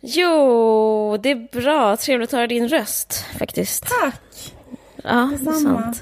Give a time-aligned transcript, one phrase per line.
[0.00, 1.96] Jo, det är bra.
[1.96, 3.84] Trevligt att höra din röst faktiskt.
[4.02, 4.54] Tack!
[5.04, 5.94] Ja, Detsamma.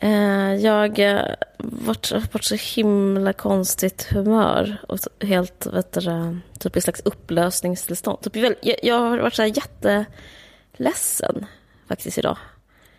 [0.00, 0.06] det.
[0.06, 6.80] Eh, Jag har varit, varit så himla konstigt humör och helt, vet du, typ i
[6.80, 8.20] slags upplösningstillstånd.
[8.20, 11.46] Typ, jag, jag har varit så här jätteledsen
[11.88, 12.36] faktiskt idag.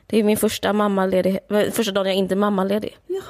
[0.08, 1.40] Det är min första mammaledig,
[1.72, 2.98] första dagen jag inte är mammaledig.
[3.08, 3.22] Jaha.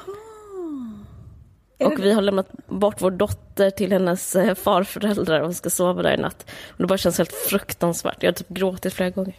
[1.78, 6.14] Och vi har lämnat bort vår dotter till hennes eh, farföräldrar och ska sova där
[6.14, 6.50] i natt.
[6.68, 8.22] Och det bara känns helt fruktansvärt.
[8.22, 9.34] Jag har typ gråtit flera gånger.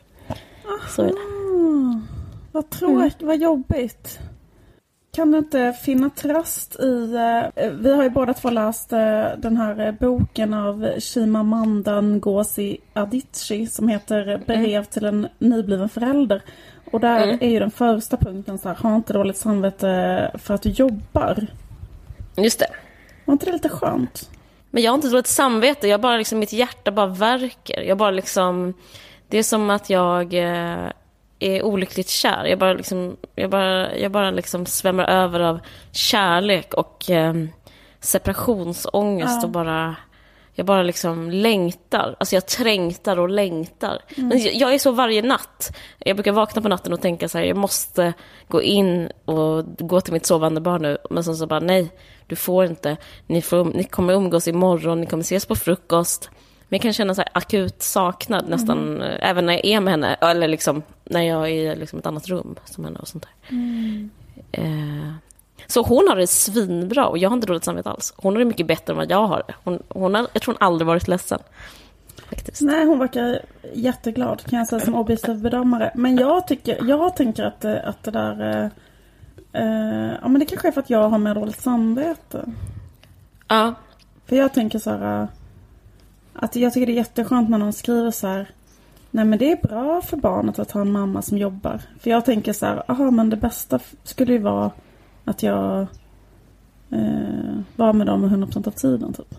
[0.88, 1.38] Så är det.
[2.52, 4.20] Vad tråkigt, vad jobbigt.
[5.12, 7.14] Kan du inte finna tröst i...
[7.56, 12.78] eh, vi har ju båda två läst eh, den här eh, boken av Chimamanda Ngozi
[12.94, 16.42] Adichie som heter Brev till en nybliven förälder.
[16.92, 20.62] Och där är ju den första punkten så här, ha inte dåligt samvete för att
[20.62, 21.48] du jobbar.
[22.38, 22.68] Just det.
[23.26, 24.30] Var inte det lite skönt?
[24.72, 25.88] Men jag har inte dåligt samvete.
[25.88, 27.82] Jag bara liksom, mitt hjärta bara värker.
[27.82, 28.74] Jag bara liksom...
[29.28, 30.92] Det är som att jag eh,
[31.40, 32.46] är olyckligt kär.
[32.46, 35.60] Jag bara liksom, jag bara, jag bara liksom svämmar över av
[35.92, 37.34] kärlek och eh,
[38.00, 39.44] separationsångest Ja.
[39.44, 39.96] och bara...
[40.60, 42.16] Jag bara liksom längtar.
[42.20, 44.02] Alltså jag trängtar och längtar.
[44.16, 45.78] Men jag- jag är så varje natt.
[46.00, 48.14] Jag brukar vakna på natten och tänka så här, jag måste
[48.48, 50.98] gå in och gå till mitt sovande barn nu.
[51.10, 51.90] Men sen så bara, nej,
[52.28, 52.98] du får inte.
[53.28, 56.30] Ni, får, ni kommer umgås imorgon, ni kommer ses på frukost.
[56.70, 60.14] Men jag kan känna så akut saknad nästan, eh, även när jag är med henne.
[60.22, 63.50] Eller liksom när jag är i liksom ett annat rum som henne och sånt där.
[64.52, 65.12] Eh,
[65.68, 68.14] så hon har det svinbra och jag har inte dåligt samvete alls.
[68.18, 69.54] Hon har det mycket bättre än vad jag har det.
[69.64, 71.40] Hon, hon har, jag tror hon aldrig varit ledsen.
[72.30, 72.62] Faktiskt.
[72.62, 73.40] Nej, hon verkar
[73.74, 75.92] jätteglad kan jag säga som objektiv bedömare.
[75.96, 78.42] Men jag tycker, jag tänker att, att det där...
[78.42, 78.66] Eh,
[79.64, 82.46] eh, ja men det kanske är för att jag har mer dåligt samvete.
[83.48, 83.74] Ja,
[84.26, 85.22] För jag tänker så här...
[85.22, 85.28] eh,
[86.34, 88.50] Att jag tycker det är jätteskönt när någon skriver så här.
[89.12, 91.82] Nej men det är bra för barnet att ha en mamma som jobbar.
[92.00, 94.72] För jag tänker så här, aha men det bästa skulle ju vara
[95.28, 95.88] att jag
[96.92, 99.36] eh, var med dem 100% av tiden typ.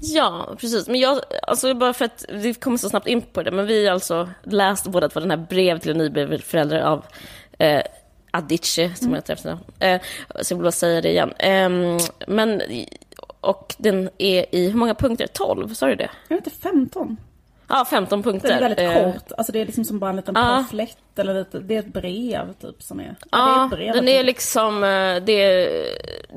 [0.00, 0.88] ja, precis.
[0.88, 3.86] Men jag, alltså bara för att vi kommer så snabbt in på det, men vi
[3.86, 7.04] har alltså läst båda två den här brev till en nybliven förälder av
[7.58, 7.82] eh,
[8.30, 9.60] Adichie, som heter efternamn.
[9.78, 10.00] Eh,
[10.40, 11.32] så jag vill bara säga det igen.
[11.38, 12.62] Ehm, men,
[13.40, 15.26] och den är i, hur många punkter?
[15.26, 16.10] 12, sa du det?
[16.28, 17.16] Jag vet inte, 15?
[17.70, 18.48] Ja, 15 punkter.
[18.48, 19.32] Den är väldigt Eh, kort.
[19.38, 20.42] Alltså det är liksom som bara en liten Ja.
[20.42, 23.16] pamflett eller lite, det är ett brev typ som är.
[23.30, 24.14] Ja, det är ett brev, den typ.
[24.14, 24.84] är liksom...
[24.84, 25.68] eh, Det,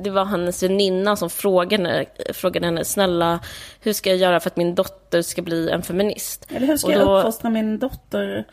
[0.03, 3.39] det var hennes väninna som frågade frågade henne snälla,
[3.79, 6.47] hur ska jag göra för att min dotter ska bli en feminist?
[6.51, 8.45] Eller hur ska Och jag då- uppfostra min dotter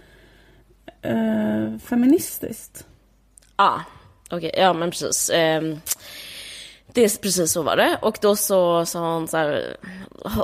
[1.03, 2.87] eh, feministiskt?
[3.57, 3.81] Ja,
[4.31, 5.31] okej, ja men precis.
[5.35, 5.81] Ehm,
[6.93, 7.99] det är precis så var det.
[8.03, 9.77] Och då så sa hon så här,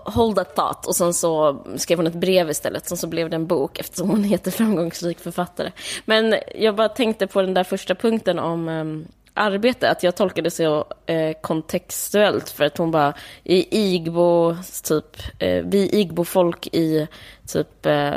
[0.05, 0.87] hold that thought.
[0.87, 2.89] Och sen så skrev hon ett brev istället.
[2.89, 5.73] Sen så blev det en bok eftersom hon heter framgångsrik författare.
[6.05, 9.91] Men jag bara tänkte på den där första punkten om um, arbete.
[9.91, 12.51] Att jag tolkade det så eh, kontextuellt.
[12.51, 13.15] För att hon bara,
[13.45, 17.07] i Igbo, typ, eh, vi Igbo-folk i
[17.47, 18.13] typ eh,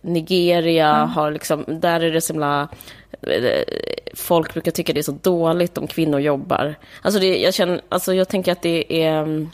[0.00, 2.68] Nigeria har liksom, där är det så himla
[3.22, 3.62] eh,
[4.14, 6.74] folk brukar tycka det är så dåligt om kvinnor jobbar.
[7.02, 9.46] Alltså, det, jag, känner, alltså jag tänker att det är...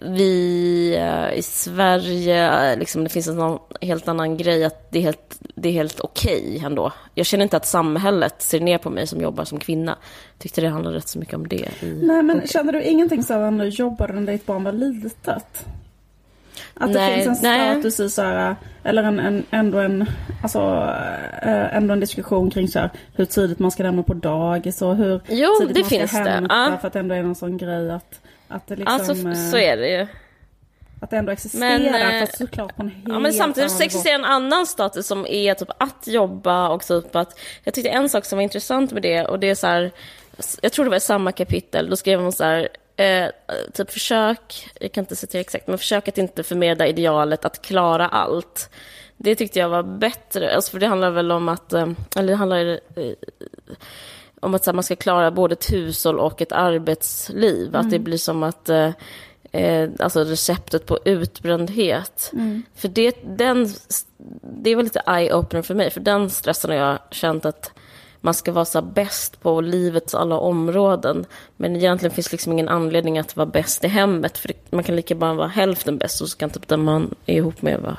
[0.00, 5.02] Vi eh, i Sverige, eh, liksom, det finns en helt annan grej att det är
[5.02, 6.92] helt, det är helt okej ändå.
[7.14, 9.96] Jag känner inte att samhället ser ner på mig som jobbar som kvinna.
[10.38, 11.68] Tyckte det handlade rätt så mycket om det.
[11.82, 15.66] Nej men känner du ingenting så när du jobbade när ditt barn var litet?
[16.74, 17.74] Att det Nej, finns en nej.
[17.74, 20.06] status i så här, eller en, en, ändå en,
[20.42, 20.58] alltså,
[21.42, 24.96] eh, ändå en diskussion kring så här, hur tidigt man ska lämna på dagis och
[24.96, 26.30] hur Jo, tidigt det man ska finns det.
[26.30, 26.78] hämta Ja.
[26.80, 28.20] för att det ändå är någon sån grej att,
[28.50, 30.06] att det liksom, alltså, eh, så är det ju.
[31.00, 33.82] att det ändå existerar Men, eh, fast såklart på en helt Ja, men samtidigt så
[33.82, 37.38] existerar en annan status som är typ att jobba och typ att...
[37.64, 39.90] Jag tyckte en sak som var intressant med det och det är så här...
[40.60, 42.68] Jag tror det var i samma kapitel, då skrev hon så här...
[42.96, 43.28] Eh,
[43.72, 48.08] typ försök, jag kan inte citera exakt, men försök att inte förmedla idealet att klara
[48.08, 48.70] allt.
[49.16, 52.36] Det tyckte jag var bättre, alltså för det handlar väl om att, eh, eller det
[52.36, 53.14] handlar eh,
[54.40, 57.76] om att här, man ska klara både ett hushåll och ett arbetsliv.
[57.76, 58.90] Att det blir som att eh,
[59.52, 62.30] eh, alltså receptet på utbrändhet.
[62.32, 62.62] Mm.
[62.74, 63.68] För det, den,
[64.42, 67.72] det var lite eye-opener för mig, för den stressen har jag känt att
[68.20, 71.26] man ska vara så bäst på livets alla områden.
[71.56, 74.38] Men egentligen finns liksom ingen anledning att vara bäst i hemmet.
[74.38, 77.36] För man kan lika bara vara hälften bäst och så kan typ den man är
[77.36, 77.96] ihop med vara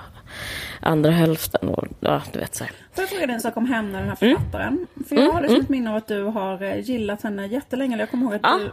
[0.82, 1.70] andra hälften.
[1.70, 2.74] Och, ja, du vet så här.
[2.94, 4.38] Får jag fråga dig en sak om henne, den här Mm.
[4.38, 4.88] författaren?
[5.10, 7.98] För jag har liksom ett minne av att du har eh, gillat henne jättelänge.
[7.98, 8.60] Jag kommer ihåg att Ja.
[8.60, 8.72] du...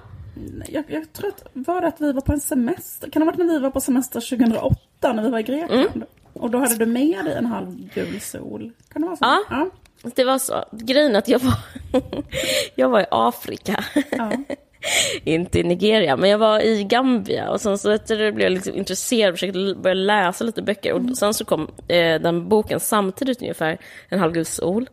[0.69, 3.11] Jag, jag tror att var det att vi var på en semester?
[3.11, 5.73] Kan det ha varit när vi var på semester 2008 när vi var i Grekland?
[5.95, 6.03] Mm.
[6.33, 8.73] Och då hade du med dig en halv gul sol.
[8.93, 9.25] Kan det vara så?
[9.51, 9.71] Ja.
[10.15, 10.65] Det var så.
[10.73, 11.55] Grejen att jag var,
[12.75, 13.85] jag var i Afrika.
[14.11, 14.33] ja.
[15.25, 18.75] inte i Nigeria, men jag var i Gambia och sen så det blev jag liksom
[18.75, 23.43] intresserad och försökte börja läsa lite böcker och sen så kom eh, den boken samtidigt
[23.43, 23.79] ungefär,
[24.09, 24.89] En halvgul sol.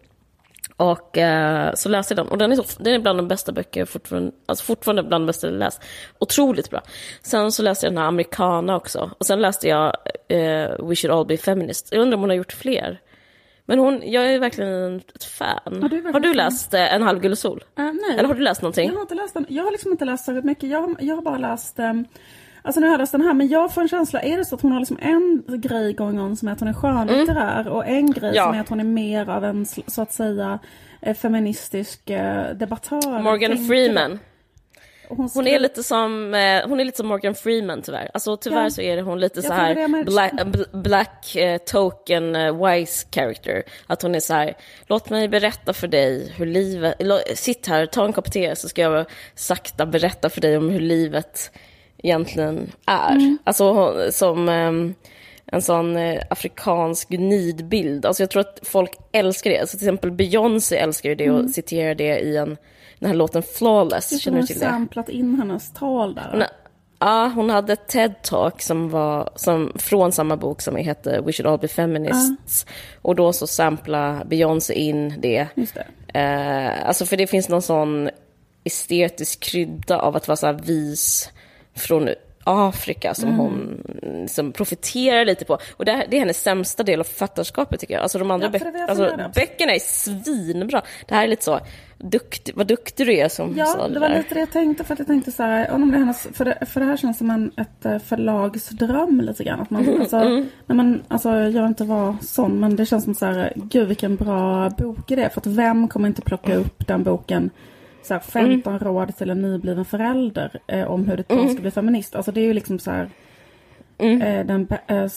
[0.78, 3.52] Och eh, så läste jag den och den är, så, den är bland de bästa
[3.52, 5.82] böcker jag fortfarande, alltså fortfarande bland de bästa jag läst.
[6.20, 6.82] Otroligt bra.
[7.22, 9.98] Sen så läste jag den här Americana också och sen läste jag
[10.28, 11.92] eh, We should all be feminists.
[11.92, 13.02] Jag undrar om hon har gjort fler.
[13.66, 15.62] Men hon, jag är verkligen ett fan.
[15.66, 17.64] du är verkligen har du läst eh, En halvgul sol?
[17.78, 18.18] Eh, nej.
[18.18, 18.88] Eller har du läst någonting?
[18.90, 19.46] Jag har inte läst den.
[19.50, 20.70] Jag har liksom inte läst särskilt mycket.
[20.70, 21.80] Jag, har- jag har bara läst...
[21.80, 22.06] Um,
[22.62, 24.56] alltså nu har jag läst den här, men jag får en känsla, är det så
[24.56, 27.88] att hon har liksom en grej going on som är att hon är skönlitterär och
[27.88, 28.44] en grej Ja.
[28.46, 30.60] som är att hon är mer av en så att säga
[31.02, 32.06] eh, feministisk
[32.56, 33.20] debattör.
[33.22, 33.68] Morgan.
[33.68, 34.20] Freeman.
[35.10, 38.10] Hon, Hon skrev- är lite som, eh, hon är lite som Morgan Freeman tyvärr.
[38.14, 38.70] Alltså tyvärr Ja.
[38.70, 40.12] så är det hon lite så jag här märker.
[40.12, 43.64] black, bl- black eh, token eh, wise character.
[43.88, 44.54] Att hon är så här,
[44.88, 46.96] låt mig berätta för dig hur livet,
[47.36, 49.06] sitt här, ta en kopp te så ska jag
[49.36, 51.52] sakta berätta för dig om hur livet
[52.04, 53.12] egentligen är.
[53.12, 53.38] Mm.
[53.44, 54.94] Alltså hon- som ehm,
[55.52, 58.06] en sån eh, afrikansk nidbild.
[58.06, 59.60] Alltså jag tror att folk älskar det.
[59.60, 62.58] Alltså till exempel Beyoncé älskar ju det och citerar det i en,
[63.00, 64.12] den här låten Flawless.
[64.12, 64.66] Hon Känner du till det?
[64.66, 66.30] samplat in hennes tal där.
[66.32, 66.44] Hon,
[67.00, 71.48] ja, hon hade ett TED-talk som var som, från samma bok som heter We should
[71.48, 72.66] all be feminists.
[73.02, 75.48] Och då så sampla Beyoncé in det.
[75.56, 76.20] Just det.
[76.20, 78.10] Eh, alltså för det finns någon sån
[78.64, 81.30] estetisk krydda av att vara så vis
[81.76, 82.10] från
[82.48, 83.40] Afrika som Mm.
[83.40, 85.58] hon som profiterar lite på.
[85.78, 88.04] Och det, här- det är hennes sämsta del av författarskapet tycker jag.
[88.04, 90.82] Alltså de andra Ja, det var jag alltså, böckerna är svinbra.
[91.08, 91.60] Det här är lite så,
[91.98, 94.18] duktig, vad duktig du är som Ja, sa det var där.
[94.18, 94.84] lite det jag tänkte.
[94.84, 96.98] För att jag tänkte så här, om det är hennes, för, det, för det här
[96.98, 99.60] känns som en, ett eh, förlagsdröm lite grann.
[99.62, 103.16] Att man, alltså, nej men, alltså, jag vill inte vara sån, men det känns som
[103.16, 105.30] så här, gud vilken bra bok är det?
[105.30, 107.50] För att vem kommer inte plocka upp den boken?
[108.06, 111.72] Så här, 15 råd till en nybliven förälder eh, om hur ett barn ska bli
[111.72, 112.16] feminist.
[112.16, 113.10] Alltså det är ju liksom så här,
[113.98, 115.08] Eh, den, eh,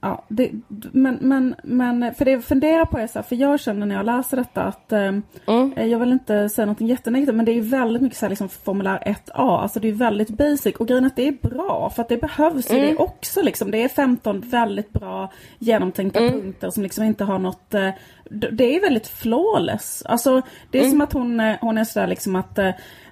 [0.00, 0.50] ja, det,
[0.92, 3.94] men, men, men för det jag funderar på är så här, för jag känner när
[3.94, 5.12] jag läser detta att eh,
[5.76, 8.48] eh, jag vill inte säga något jättenegativt men det är väldigt mycket så här, liksom
[8.48, 10.76] formulär 1A, alltså det är väldigt basic.
[10.76, 13.70] Och grejen att det är bra för att det behövs ju det också liksom.
[13.70, 17.70] Det är 15 väldigt bra genomtänkta punkter som liksom inte har något,
[18.30, 20.02] det är väldigt flawless.
[20.06, 22.58] Alltså det är som att hon, hon är sådär liksom att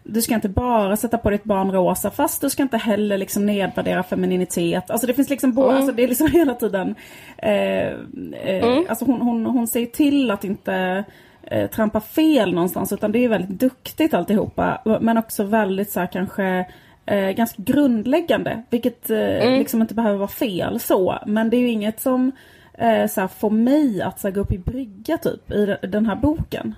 [0.08, 3.46] du ska inte bara sätta på ditt barn rosa fast du ska inte heller liksom
[3.46, 4.90] nedvärdera femininitet.
[4.90, 6.94] Alltså det finns liksom både, alltså det är liksom hela tiden
[7.38, 11.04] eh, eh, Alltså hon, hon, hon ser till att inte
[11.42, 14.82] eh, trampa fel någonstans utan det är väldigt duktigt alltihopa.
[15.00, 16.66] Men också väldigt så här kanske
[17.06, 18.62] eh, ganska grundläggande.
[18.70, 21.18] Vilket eh, liksom inte behöver vara fel så.
[21.26, 22.32] Men det är ju inget som
[22.74, 25.88] eh, så här, får mig att så här, gå upp i brygga typ i de-
[25.88, 26.74] den här boken.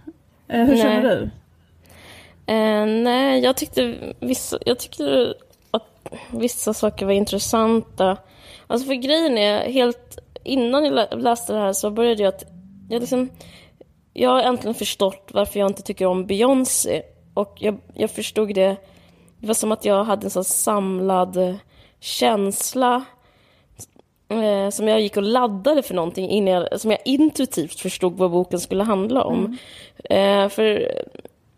[0.49, 1.17] Hur känner Nej.
[1.17, 1.31] du?
[2.49, 5.35] Eh, nej, jag tyckte, vissa, jag tyckte
[5.71, 8.17] att vissa saker var intressanta.
[8.67, 12.45] Alltså för grejen är, helt innan jag lä- läste det här så började jag att...
[12.91, 13.29] Jag, liksom,
[14.13, 17.03] jag har äntligen förstått varför jag inte tycker om Beyoncé.
[17.35, 18.77] Och jag, jag förstod det...
[19.41, 21.59] Det var som att jag hade en sån samlad
[22.01, 23.05] känsla
[24.29, 28.31] eh, som jag gick och laddade för någonting innan jag, som jag intuitivt förstod vad
[28.31, 29.59] boken skulle handla om.
[30.05, 30.93] Eh, för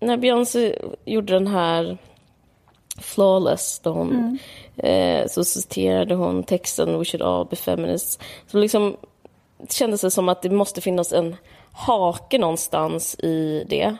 [0.00, 1.98] när Beyoncé gjorde den här
[2.98, 4.38] Flawless, då hon,
[4.76, 8.18] eh, så citerade hon texten We should all be feminists.
[8.46, 8.96] Så liksom
[9.58, 11.36] det kändes det som att det måste finnas en
[11.72, 13.96] hake någonstans i det.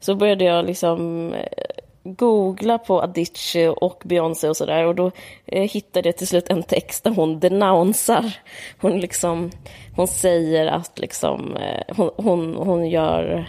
[0.00, 1.62] Så började jag liksom eh,
[2.04, 5.10] googla på Avicii och Beyoncé och sådär och då
[5.46, 8.36] eh, hittade jag till slut en text där hon denounsar.
[8.80, 9.50] Hon liksom,
[9.96, 13.46] hon säger att liksom, eh, hon, hon, hon gör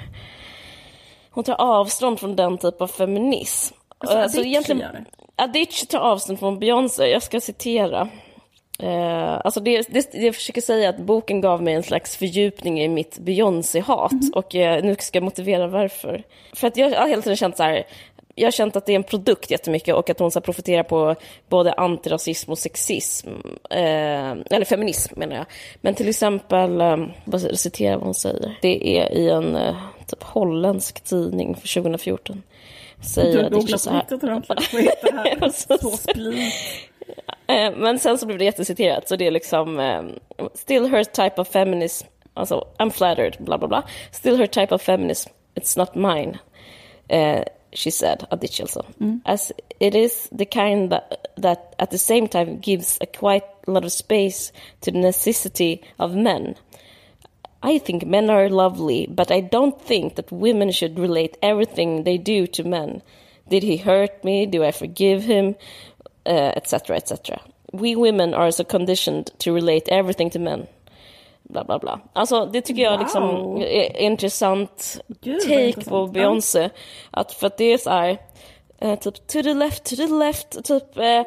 [1.33, 3.75] hon tar avstånd från den typ av feminism.
[3.97, 5.05] Alltså, Eh, Avicii gör det?
[5.43, 7.07] Avicii tar avstånd från Beyoncé.
[7.07, 8.09] Jag ska citera.
[8.79, 12.81] Eh, alltså det, det, det jag försöker säga att boken gav mig en slags fördjupning
[12.81, 14.11] i mitt Beyoncé-hat.
[14.11, 14.31] Mhm.
[14.35, 16.23] Och eh, nu ska jag motivera varför.
[16.53, 17.83] För att jag har hela tiden känt så här,
[18.35, 21.15] jag har känt att det är en produkt jättemycket och att hon så profiterar på
[21.49, 23.29] både antirasism och sexism.
[23.69, 25.45] Eh, eller feminism menar jag.
[25.81, 28.57] Men till exempel, eh, bara citera vad hon säger.
[28.61, 29.75] Det är i en eh,
[30.07, 32.43] typ holländsk tidning för 2014.
[33.01, 34.71] Säger du på riktigt ordentligt.
[35.01, 35.49] Det här?
[35.53, 35.73] Så.
[37.47, 40.19] Eh, men sen så blev det jätteciterat, så det är liksom um,
[40.53, 43.83] Still her type of feminism, alltså I'm flattered, bla bla bla.
[44.11, 46.37] Still her type of feminism, it's not mine.
[47.13, 48.85] Uh, she said, Adichie alltså.
[48.99, 49.21] Mm.
[49.25, 53.85] As it is the kind that, that at the same time gives a quite lot
[53.85, 54.51] of space
[54.81, 56.55] to the necessity of men.
[57.61, 62.17] I think men are lovely, but I don't think that women should relate everything they
[62.17, 63.01] do to men.
[63.49, 64.45] Did he hurt me?
[64.45, 65.55] Do I forgive him?
[66.25, 66.95] etc.
[66.95, 67.41] Uh, etc.
[67.71, 70.67] We women are so conditioned to relate everything to men.
[71.43, 71.99] Bla, bla, bla.
[72.13, 73.61] Alltså det tycker jag liksom wow.
[73.61, 75.89] är intressant Gud, take intressant.
[75.89, 76.69] på Beyoncé.
[77.11, 78.17] Att för att det är så här,
[78.83, 81.23] Eh, typ to the left, to the left, typ eh,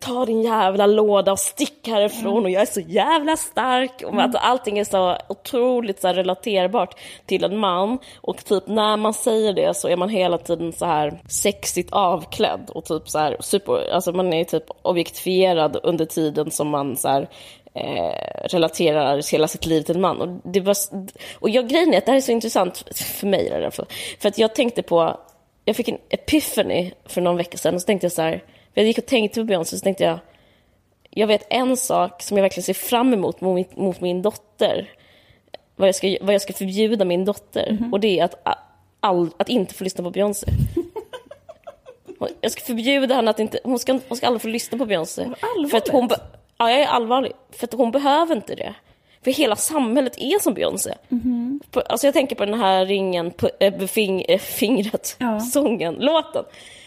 [0.00, 2.44] ta din jävla låda och stick härifrån mm.
[2.44, 4.02] och jag är så jävla stark.
[4.04, 4.24] Och mm.
[4.24, 7.98] att allting är så otroligt så här, relaterbart till en man.
[8.20, 12.70] Och typ när man säger det så är man hela tiden så här sexigt avklädd
[12.74, 17.08] och typ så här super, alltså man är typ objektifierad under tiden som man så
[17.08, 17.28] här,
[17.76, 20.20] Eh, relaterar hela sitt liv till en man.
[20.20, 20.76] Och, det var,
[21.34, 23.70] och jag, grejen är att det här är så intressant för mig.
[23.70, 23.86] För,
[24.18, 25.20] för att jag tänkte på
[25.68, 28.42] jag fick en epiphany för någon vecka sedan och så tänkte jag så här,
[28.74, 30.18] jag gick och tänkte på Beyoncé så tänkte jag,
[31.10, 34.90] jag vet en sak som jag verkligen ser fram emot mot min, mot min dotter,
[35.76, 37.92] vad jag, ska, vad jag ska förbjuda min dotter, mm -hmm.
[37.92, 38.34] och det är att,
[39.00, 40.46] all, att inte få lyssna på Beyoncé.
[42.40, 45.26] Jag ska förbjuda henne att inte, hon ska, hon ska aldrig få lyssna på Beyoncé.
[45.70, 46.08] För att hon,
[46.58, 48.74] ja jag är allvarlig, för att hon behöver inte det.
[49.24, 50.94] För hela samhället är som Beyoncé.
[51.08, 51.82] Mm -hmm.
[51.88, 55.40] Alltså jag tänker på den här ringen, på, äh, fing, äh, fingret, ja.
[55.52, 56.44] sången, låten.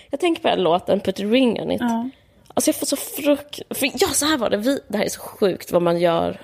[0.09, 1.81] Jag tänker på den här låten, Put a ring on it.
[1.81, 2.09] Ja.
[2.53, 3.59] Alltså jag får så frukt...
[3.93, 4.57] Ja, så här var det.
[4.57, 6.41] Vi, det här är så sjukt vad man gör.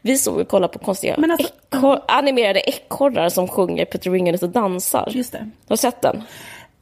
[0.00, 4.28] Vi såg och kollade på konstiga alltså, ekor, animerade ekorrar som sjunger Put a ring
[4.28, 5.08] on it och dansar.
[5.10, 5.38] Just det.
[5.38, 6.22] Har du sett den?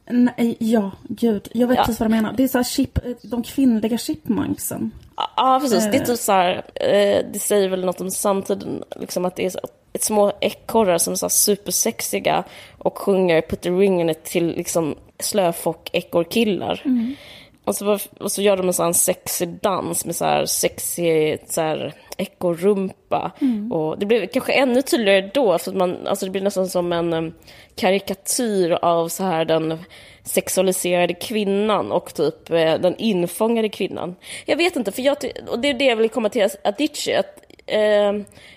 [0.09, 1.47] Nej, ja, gud.
[1.53, 1.83] Jag vet ja.
[1.83, 2.33] precis vad du menar.
[2.37, 4.91] Det är så chip, de kvinnliga chipmunksen.
[5.35, 5.91] Ja, precis.
[5.91, 9.45] Det är typ så här, eh, det säger väl något om samtiden, liksom att det
[9.45, 9.51] är
[9.93, 12.43] ett små ekorrar som är så supersexiga
[12.77, 16.81] och sjunger Put the ring in it till liksom slöfock-ekorrkillar.
[16.85, 17.15] Mm.
[17.63, 21.61] Och, så, och så gör de en sån sexig dans med så här sexig så
[21.61, 23.31] här ekorrumpa.
[23.41, 23.71] Mm.
[23.71, 27.33] Och det blev kanske ännu tydligare då, för man, alltså det blir nästan som en
[27.77, 29.79] karikatyr av så här den
[30.23, 34.15] sexualiserade kvinnan och typ eh, den infångade kvinnan.
[34.45, 35.17] Jag vet inte, för jag,
[35.47, 38.13] och det är det jag vill komma till Adichie, att eh,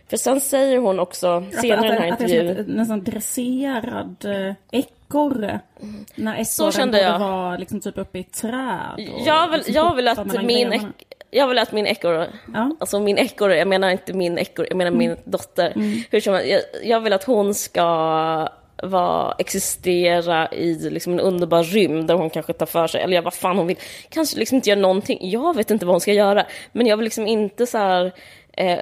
[0.08, 2.48] för sen säger hon också senare i den här intervjun...
[2.48, 5.60] Att det är som nästan dresserad eh, ekorre.
[5.82, 6.04] Mm.
[6.14, 9.08] När ekorren borde vara liksom typ uppe i träd.
[9.26, 10.92] Jag vill, liksom jag vill att min...
[11.32, 12.76] Jag vill att min ekorre, ja.
[12.80, 14.98] alltså min ekorre, jag menar inte min ekorre, jag menar mm.
[14.98, 15.72] min dotter.
[15.76, 16.02] Mm.
[16.10, 18.48] Hur som jag, jag vill att hon ska
[18.82, 23.22] vara, existera i liksom en underbar rymd där hon kanske tar för sig, eller ja,
[23.22, 23.78] vad fan hon vill.
[24.08, 26.46] Kanske liksom inte göra någonting, jag vet inte vad hon ska göra.
[26.72, 28.12] Men jag vill liksom inte så här,
[28.52, 28.78] eh,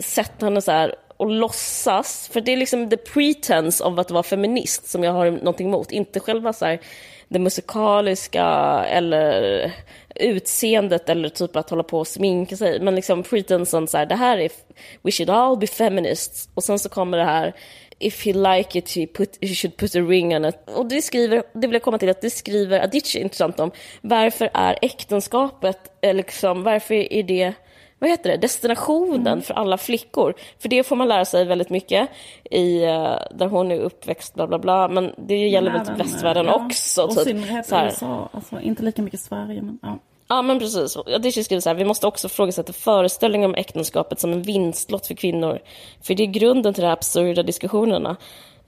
[0.00, 4.22] sätta henne så här och låtsas, för det är liksom the pretense av att vara
[4.22, 6.80] feminist som jag har någonting emot, inte själva så här,
[7.28, 8.44] det musikaliska
[8.88, 9.72] eller
[10.14, 12.80] utseendet eller typ att hålla på och sminka sig.
[12.80, 14.50] Men liksom pretensen så här, det här är,
[15.02, 16.48] we should all be feminists.
[16.54, 17.54] Och sen så kommer det här,
[18.00, 20.56] if he like it he, put, he should put a ring on it.
[20.74, 23.70] Och det skriver, det vill jag komma till, att det skriver Adichie intressant om.
[24.00, 27.54] Varför är äktenskapet, liksom, varför är det
[28.00, 29.42] vad heter det, destinationen mm.
[29.42, 30.34] för alla flickor.
[30.58, 32.08] För det får man lära sig väldigt mycket
[32.50, 34.88] i, uh, där hon är uppväxt, bla bla bla.
[34.88, 36.66] Men det gäller väl typ västvärlden ja.
[36.66, 37.02] också.
[37.02, 39.62] Och typ, synnerhet USA, alltså inte lika mycket Sverige.
[39.62, 39.98] Men, ja.
[40.30, 40.96] Ja, men precis.
[41.20, 45.14] Det skriver så här, vi måste också ifrågasätta föreställningen om äktenskapet som en vinstlott för
[45.14, 45.58] kvinnor.
[46.02, 48.16] För det är grunden till de här absurda diskussionerna.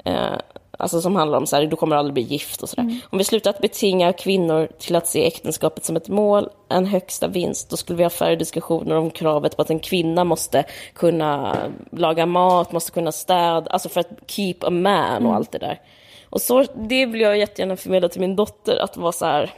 [0.05, 0.37] Eh,
[0.79, 2.83] alltså som handlar om så här, du kommer aldrig bli gift och sådär.
[2.83, 3.01] Mm.
[3.11, 7.29] Om vi slutar att betinga kvinnor till att se äktenskapet som ett mål, en högsta
[7.29, 10.65] vinst, då skulle vi ha färre diskussioner om kravet på att en kvinna måste
[10.95, 11.57] kunna
[11.91, 15.33] laga mat, måste kunna städa, alltså för att keep a man och mm.
[15.33, 15.81] allt det där.
[16.31, 19.51] Och så, det vill jag jättegärna förmedla till min dotter, att vara så här,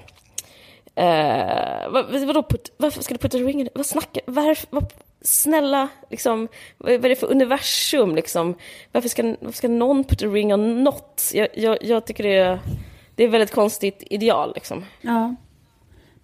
[0.94, 3.68] Eh, vad, vadå, put, varför ska du putta ringen?
[3.74, 6.48] Vad snackar varför, vad, Snälla, liksom,
[6.78, 8.14] vad är det för universum?
[8.14, 8.54] Liksom?
[8.92, 11.30] Varför, ska, varför ska någon putta ring on något?
[11.34, 12.58] Jag, jag, jag tycker det är,
[13.14, 14.52] det är ett väldigt konstigt ideal.
[14.54, 14.84] Liksom.
[15.00, 15.34] Ja.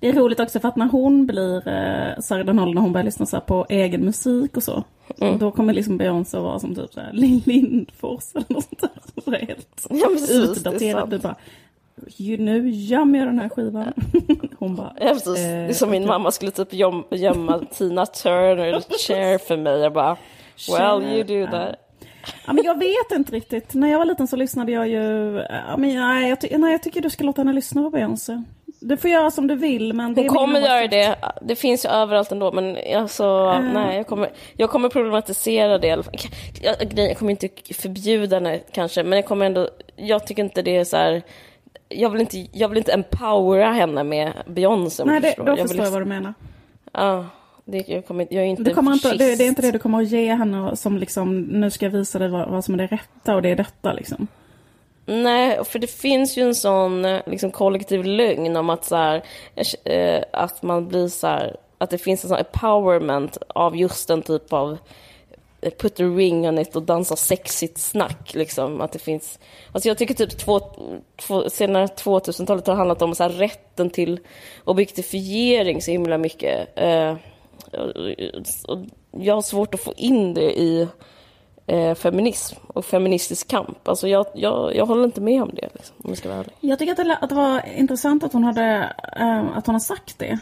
[0.01, 3.05] Det är roligt också för att när hon blir eh, Sarah Donald, när hon börjar
[3.05, 4.85] lyssna så på egen musik och så.
[5.21, 5.39] Mm.
[5.39, 9.23] Då kommer liksom Beyoncé vara som typ Lill Lindfors eller något sånt där.
[9.25, 11.11] Så helt ja, utdaterat.
[11.11, 11.37] Du bara,
[12.39, 13.93] nu gömmer jag den här skivan.
[14.59, 14.93] Hon bara...
[15.01, 15.35] Ja, precis.
[15.35, 19.79] det är som min mamma skulle typ göm, gömma Tina Turner Cher för mig.
[19.81, 20.17] Jag bara,
[20.79, 21.77] well you do that.
[22.47, 23.75] Ja, men jag vet inte riktigt.
[23.75, 25.37] När jag var liten så lyssnade jag ju...
[25.69, 28.43] Ja, men, nej, jag, ty- nej, jag tycker du ska låta henne lyssna på Beyoncé.
[28.81, 30.15] Du får göra som du vill men...
[30.15, 31.17] Det Hon kommer göra det.
[31.43, 32.53] Det finns ju överallt ändå.
[32.53, 33.25] Men alltså,
[33.57, 33.73] Eh.
[33.73, 35.87] nej, jag kommer, jag kommer problematisera det.
[36.63, 39.69] Jag, grejen, jag kommer inte förbjuda henne kanske, men jag kommer ändå...
[39.97, 41.23] Jag tycker inte det är så här...
[41.91, 45.05] Jag vill inte, jag vill inte empowera henne med Beyoncé.
[45.05, 45.45] Nej, det, förstår.
[45.45, 46.35] då jag förstår jag vill, vad du menar.
[46.93, 47.27] Ja,
[47.65, 49.79] det, jag, kommer, jag är inte Du kommer inte, det, det är inte det du
[49.79, 52.79] kommer att ge henne som liksom, nu ska jag visa dig vad, vad som är
[52.79, 54.29] det rätta och det är detta liksom.
[55.07, 59.23] Nej, för det finns ju en sån eh, liksom, kollektiv lögn om att, så här,
[59.85, 64.23] eh, att man blir så här, att det finns en sån empowerment av just den
[64.23, 64.79] typ av eh,
[65.79, 68.35] put a ring on it och dansa sexigt snack.
[68.35, 68.81] Liksom.
[68.81, 69.39] Att det finns,
[69.73, 70.61] alltså jag tycker typ två,
[71.17, 74.21] två, senare 2000-talet har handlat om så här, rätten till
[74.65, 76.79] objektifiering så himla mycket.
[76.79, 77.17] Eh,
[78.69, 78.79] och
[79.11, 80.89] jag har svårt att få in det i
[81.67, 83.89] eh, feminism och feministisk kamp.
[83.89, 86.53] Alltså jag, jag, jag håller inte med om det, liksom, om jag ska vara ärlig.
[86.61, 89.81] Jag tycker att det, att det var intressant att hon hade, eh, att hon har
[89.81, 90.39] sagt det.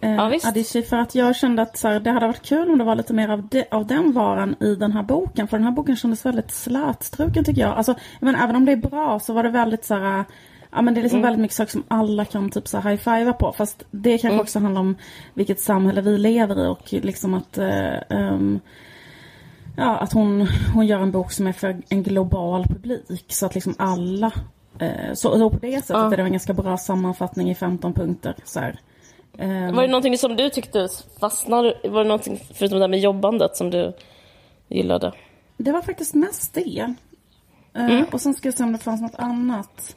[0.00, 0.46] Eh, Ja, visst.
[0.46, 2.94] Adichie, för att jag kände att så här, det hade varit kul om det var
[2.94, 5.48] lite mer av, de, av den varan i den här boken.
[5.48, 7.76] För den här boken kändes väldigt slätstruken tycker jag.
[7.76, 10.24] Alltså, men även om det är bra så var det väldigt så här,
[10.72, 13.52] Ja men det är liksom väldigt mycket saker som alla kan typ så high-fivea på.
[13.52, 14.96] Fast det kanske också handlar om
[15.34, 18.60] vilket samhälle vi lever i och liksom att eh, ehm,
[19.76, 23.32] Ja, att hon, hon gör en bok som är för en global publik.
[23.32, 24.32] Så att liksom alla...
[24.78, 26.12] Eh, så, så på det sättet Ja.
[26.12, 28.34] är det en ganska bra sammanfattning i 15 punkter.
[28.44, 28.80] Så här.
[29.40, 30.88] Ehm, Var det någonting som du tyckte
[31.20, 31.74] fastnade?
[31.84, 33.92] Var det någonting, förutom det här med jobbandet, som du
[34.68, 35.12] gillade?
[35.56, 36.94] Det var faktiskt mest det.
[37.74, 39.96] Eh, Och sen ska jag se om det fanns något annat.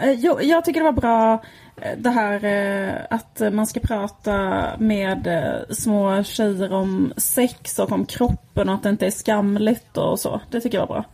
[0.00, 1.32] Eh, jo, jag tycker det var bra
[1.76, 5.28] eh, det här eh, att man ska prata med
[5.70, 10.40] små tjejer om sex och om kroppen och att det inte är skamligt och så.
[10.50, 11.04] Det tycker jag var bra.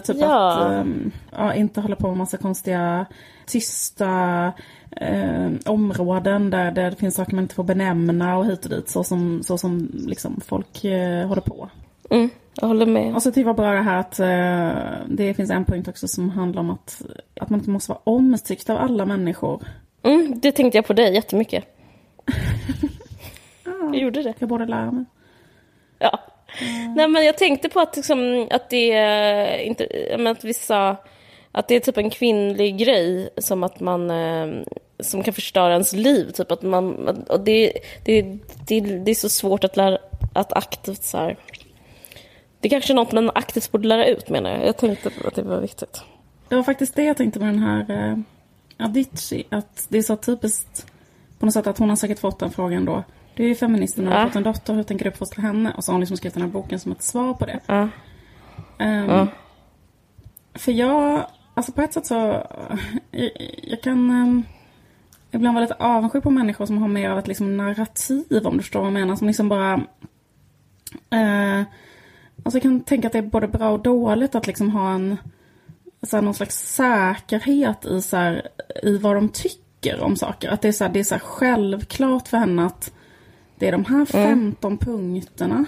[0.00, 0.52] Typ Ja.
[0.52, 3.06] att ehm, ja, inte hålla på med massa konstiga
[3.46, 4.52] tysta
[5.00, 8.88] eh, områden där, där det finns saker man inte får benämna och hit och dit
[8.88, 11.68] så som, så som liksom folk eh, håller på.
[12.10, 12.30] Mm,
[12.60, 13.14] jag håller med.
[13.14, 16.08] Och så tycker jag var bra det här att eh, det finns en punkt också
[16.08, 17.02] som handlar om att,
[17.40, 19.62] att man inte måste vara omtyckt av alla människor.
[20.02, 21.64] Mm, det tänkte jag på dig jättemycket.
[23.64, 24.34] Jag gjorde det.
[24.38, 25.04] Jag borde lära mig.
[25.98, 26.20] Ja.
[26.96, 29.88] Nej, men jag tänkte på att, liksom, att det är inte,
[30.30, 30.96] att vissa,
[31.56, 34.46] att det är typ en kvinnlig grej som att man, eh,
[35.00, 36.30] som kan förstöra ens liv.
[36.30, 37.72] Typ att man, och det,
[38.04, 38.22] det,
[38.68, 39.98] det, det är så svårt att lära,
[40.32, 41.36] att aktivt så här,
[42.60, 44.66] det är kanske är något man aktivt borde lära ut menar jag.
[44.66, 46.02] Jag tänkte att det var viktigt.
[46.48, 48.18] Det var faktiskt det jag tänkte med den här eh,
[48.86, 49.46] Avicii.
[49.50, 50.86] Att det är så typiskt
[51.38, 53.04] på något sätt att hon har säkert fått den frågan då.
[53.34, 54.26] Du är ju feminist och har Ja.
[54.26, 55.72] fått en dotter, hur tänker du uppfostra henne?
[55.76, 57.60] Och så har hon liksom skrivit den här boken som ett svar på det.
[57.66, 57.88] Ja.
[58.78, 59.26] Ehm, Ja.
[60.54, 62.46] För jag, alltså på ett sätt så,
[63.10, 63.30] jag,
[63.62, 64.44] jag kan um,
[65.30, 68.62] ibland vara lite avundsjuk på människor som har mer av ett liksom narrativ om du
[68.62, 69.16] förstår vad jag menar.
[69.16, 69.74] Som liksom bara,
[71.10, 71.60] eh,
[72.42, 75.16] alltså jag kan tänka att det är både bra och dåligt att liksom ha en,
[76.02, 78.48] så här, någon slags säkerhet i, så här,
[78.82, 80.48] i vad de tycker om saker.
[80.48, 82.92] Att det är, så här, det är så självklart för henne att
[83.58, 85.64] det är de här 15 punkterna.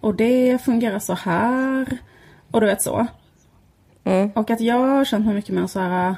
[0.00, 1.98] Och det fungerar så här.
[2.50, 3.06] Och du vet så.
[4.04, 4.30] Mm.
[4.34, 6.16] Och att jag har känt mig mycket mer så här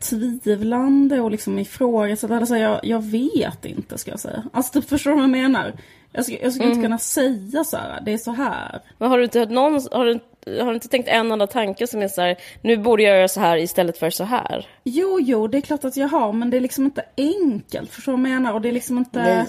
[0.00, 2.40] tvivlande och liksom ifrågasättande.
[2.40, 4.44] Alltså jag, jag vet inte ska jag säga.
[4.52, 5.72] Alltså typ förstår du vad jag menar?
[6.12, 8.80] Jag skulle, jag skulle inte kunna säga så här, det är så här.
[8.98, 10.20] Men har du inte hört någon, har du,
[10.60, 13.28] har du inte tänkt en enda tanke som är så här, nu borde jag göra
[13.28, 14.66] så här istället för så här?
[14.84, 17.90] Jo, jo, det är klart att jag har, men det är liksom inte enkelt.
[17.90, 18.52] Förstår du vad jag menar?
[18.54, 19.22] Och det är liksom inte...
[19.22, 19.46] Nej.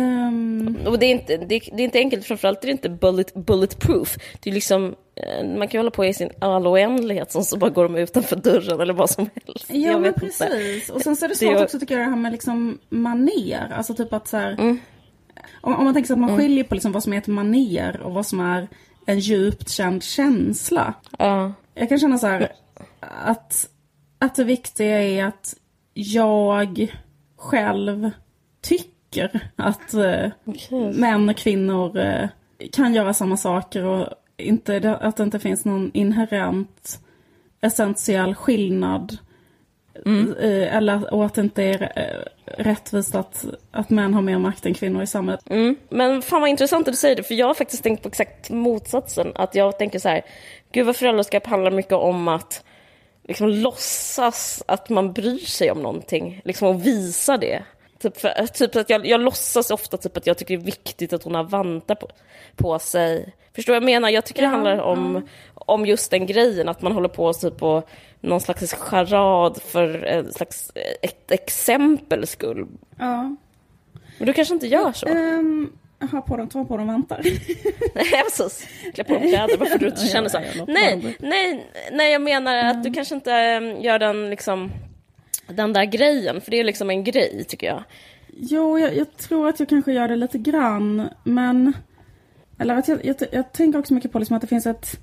[0.00, 2.88] ehm, Och det är inte, det är, det är inte enkelt, framförallt är det inte
[2.88, 4.16] bullet, bulletproof.
[4.40, 4.94] Det är liksom,
[5.58, 8.36] man kan ju hålla på i sin all oändlighet, som så bara går de utanför
[8.36, 9.64] dörren eller vad som helst.
[9.68, 10.36] Ja Jag men vet inte.
[10.46, 10.90] precis.
[10.90, 12.78] Och sen så är det Det svårt gör- också tycker jag det här med liksom
[12.88, 13.72] maner.
[13.76, 14.78] Alltså typ att så här, Mm.
[15.60, 18.00] om, om man tänker sig att man skiljer på liksom vad som är ett maner
[18.00, 18.68] och vad som är
[19.06, 20.94] en djupt känd känsla.
[21.18, 21.52] Ja.
[21.74, 22.52] Jag kan känna så här
[23.24, 23.68] att,
[24.18, 25.54] att det viktiga är att
[25.94, 26.96] jag
[27.36, 28.10] själv
[28.62, 30.30] tycker att eh,
[30.94, 32.28] män och kvinnor eh,
[32.72, 37.00] kan göra samma saker och inte, att det inte finns någon inherent
[37.60, 39.18] essentiell skillnad.
[40.06, 44.66] Eh, Eller, och att det inte är eh, rättvist att, att män har mer makt
[44.66, 45.50] än kvinnor i samhället.
[45.50, 45.76] Mm.
[45.88, 48.50] Men fan vad intressant att du säger det, för jag har faktiskt tänkt på exakt
[48.50, 49.32] motsatsen.
[49.34, 50.22] Att jag tänker så här,
[50.72, 52.64] gud vad föräldraskap handlar mycket om att
[53.24, 57.62] liksom låtsas att man bryr sig om någonting, liksom och visa det.
[57.98, 61.12] Typ, för, typ att jag, jag låtsas ofta typ att jag tycker det är viktigt
[61.12, 62.08] att hon har vantar på,
[62.56, 63.34] på sig.
[63.54, 64.08] Förstår vad jag menar?
[64.08, 65.22] Jag tycker Ja, det handlar om,
[65.54, 65.62] ja.
[65.66, 67.82] om just den grejen, att man håller på typ på
[68.20, 72.66] någon slags charad för en slags ett exempel skull.
[72.98, 73.36] Ja.
[74.18, 75.08] Men du kanske inte gör så?
[75.08, 75.72] Um,
[76.10, 77.20] ha på dem, ta på dem vantar.
[77.94, 78.68] Nej, precis.
[78.94, 80.38] Klä på dem kläder, varför du inte känner så.
[80.66, 84.70] Nej, nej, nej, jag menar att du kanske inte äm, gör den liksom
[85.46, 87.84] den där grejen, för det är liksom en grej tycker jag.
[88.36, 91.72] Jo, jag, jag tror att jag kanske gör det lite grann, men...
[92.58, 95.00] Eller att jag, jag, jag tänker också mycket på liksom att det finns ett...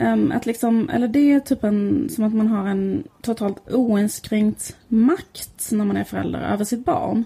[0.00, 4.76] Um, att liksom, eller det är typ en, som att man har en totalt oinskränkt
[4.88, 7.24] makt när man är förälder över sitt barn.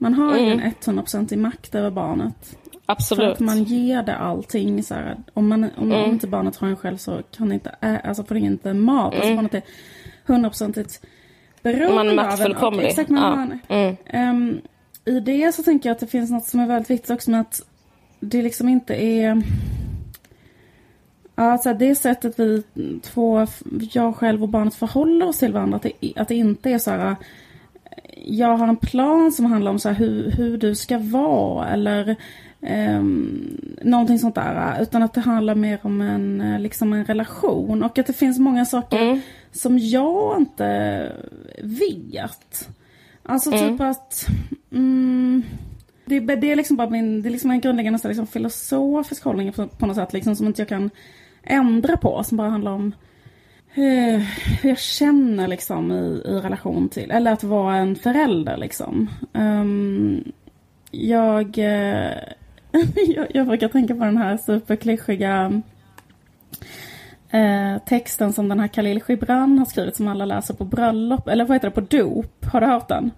[0.00, 0.44] Man har Mm.
[0.44, 2.34] ingen 100% makt över barnet.
[2.72, 3.32] För Absolut.
[3.32, 4.82] att man ger det allting.
[4.82, 6.04] Så här, om, man, om, Mm.
[6.04, 9.14] om inte barnet har en själv så kan inte, ä, alltså får det inte mat.
[9.14, 9.62] Alltså barnet är
[10.26, 11.00] hundraprocentigt
[11.62, 12.26] beroende Man är av en.
[12.26, 12.84] maktfullkomlig.
[12.84, 13.74] Och, exakt, man Ja.
[13.76, 13.96] en, Mm.
[14.06, 14.60] Ehm,
[15.04, 17.40] I det så tänker jag att det finns något som är väldigt viktigt också med
[17.40, 17.62] att
[18.20, 19.42] det liksom inte är...
[21.34, 22.62] Ja, alltså det sättet vi
[23.02, 23.46] två,
[23.92, 25.76] jag själv och barnet förhåller oss till varandra.
[25.76, 27.16] Att det, att det inte är så här...
[28.24, 32.16] Jag har en plan som handlar om så här hur, hur du ska vara eller
[32.60, 34.82] um, någonting sånt där.
[34.82, 37.82] Utan att det handlar mer om en, liksom en relation.
[37.82, 39.20] Och att det finns många saker Mm.
[39.52, 41.12] som jag inte
[41.62, 42.68] vet.
[43.22, 44.26] Alltså typ att...
[44.72, 45.42] Mm,
[46.06, 49.24] det, är- det är liksom bara min, det är liksom en grundläggande så liksom, filosofisk
[49.24, 50.90] hållning på, på något sätt liksom, som inte jag kan
[51.42, 52.22] ändra på.
[52.24, 52.92] Som bara handlar om
[53.74, 54.20] eh,
[54.62, 59.10] hur jag känner liksom i, i relation till, eller att vara en förälder liksom.
[59.32, 60.24] Ehm,
[60.90, 62.12] jag, eh,
[63.08, 65.62] jag, jag brukar tänka på den här superklyschiga
[67.30, 71.44] eh, texten som den här Khalil Gibran har skrivit som alla läser på bröllop, eller
[71.44, 72.44] vad heter det, på dop.
[72.52, 73.10] Har du hört den?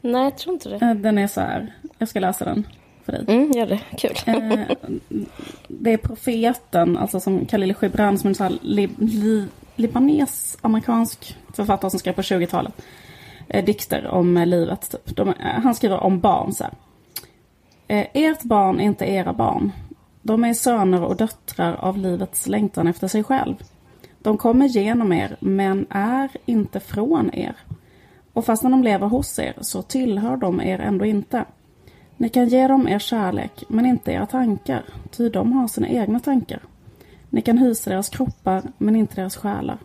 [0.00, 0.76] Nej, jag tror inte det.
[0.86, 2.66] Eh, Den är så här, jag ska läsa den
[3.04, 3.24] för dig.
[3.28, 3.80] Mm, gör det.
[3.98, 4.16] Kul.
[4.26, 4.76] Eh,
[5.68, 11.98] det är profeten, alltså som Khalil Gibran som är en li, li, libanes-amerikansk författare som
[11.98, 12.72] skrev på 20-talet.
[13.48, 14.90] Eh, dikter om eh, livet.
[14.90, 15.16] Typ.
[15.16, 16.72] De, han skriver om barn så här.
[18.12, 19.72] Ert barn är inte era barn.
[20.22, 23.54] De är söner och döttrar av livets längtan efter sig själv.
[24.18, 27.56] De kommer genom er, men är inte från er.
[28.32, 31.44] Och fast när de lever hos er så tillhör de er ändå inte.
[32.20, 36.20] Ni kan ge dem er kärlek, men inte era tankar, ty de har sina egna
[36.20, 36.62] tankar.
[37.30, 39.78] Ni kan hysa deras kroppar, men inte deras själar.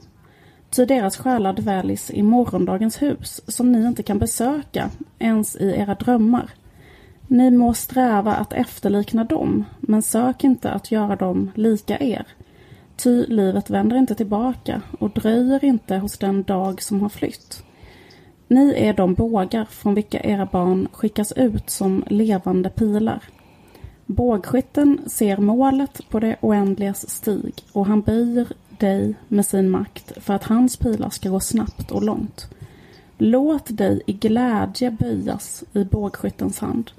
[0.69, 5.95] Ty deras själar dväljs i morgondagens hus, som ni inte kan besöka, ens i era
[5.95, 6.49] drömmar.
[7.27, 12.25] Ni må sträva att efterlikna dem, men sök inte att göra dem lika er.
[12.95, 17.63] Ty livet vänder inte tillbaka och dröjer inte hos den dag som har flytt.
[18.47, 23.23] Ni är de bågar från vilka era barn skickas ut som levande pilar.
[24.05, 30.33] Bågskytten ser målet på det oändligas stig och han böjer dig med sin makt för
[30.33, 32.49] att hans pilar ska gå snabbt och långt.
[33.17, 36.91] Låt dig i glädje böjas i bågskyttens hand.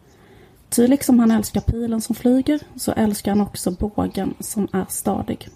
[0.68, 5.48] Ty liksom han älskar pilen som flyger så älskar han också bågen som är stadig.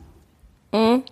[0.71, 1.03] Mm.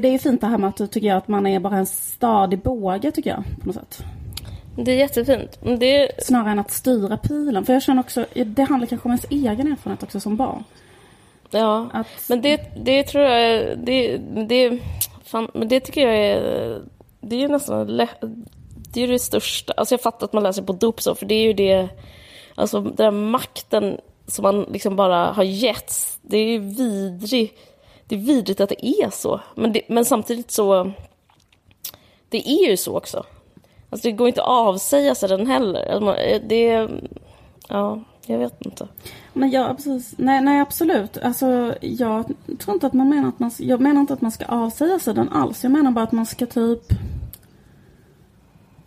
[0.00, 1.86] Det är fint det här med att du tycker jag att man är bara en
[1.86, 4.02] stadig båge tycker jag på något sätt.
[4.76, 5.58] Det är jättefint.
[5.80, 7.64] Det, Snarare än att styra pilen.
[7.64, 10.64] För jag känner också, det handlar kanske om ens egen erfarenhet också som barn.
[11.50, 11.88] ja.
[11.92, 14.78] Att, Men det, det tror jag är- det, det,
[15.24, 16.80] fan, men det tycker jag är,
[17.20, 17.86] det är ju nästan
[18.92, 19.72] det är ju det största.
[19.76, 21.88] Alltså jag fattar att man läser på dop så, för det är ju det,
[22.54, 27.58] alltså den makten som man liksom bara har getts, det är ju vidrigt.
[28.14, 29.40] Det är vidrigt att det är så.
[29.54, 30.92] Men, det, men samtidigt så,
[32.28, 33.24] det är ju så också.
[33.90, 35.92] Alltså det går inte att avsäga sig den heller.
[35.92, 36.14] Alltså
[36.48, 36.88] det,
[37.68, 38.88] ja, jag vet inte.
[39.32, 40.14] men ja, precis.
[40.18, 41.18] Nej, nej, absolut.
[41.18, 43.50] Alltså, jag tror inte att man menar att man...
[43.58, 45.62] Jag menar inte att man ska avsäga sig den alls.
[45.62, 46.82] Jag menar bara att man ska typ...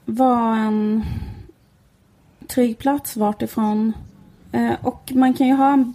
[0.06, 1.04] Vara en
[2.48, 3.94] trygg plats vartifrån...
[4.52, 5.94] Eh, och man kan ju ha en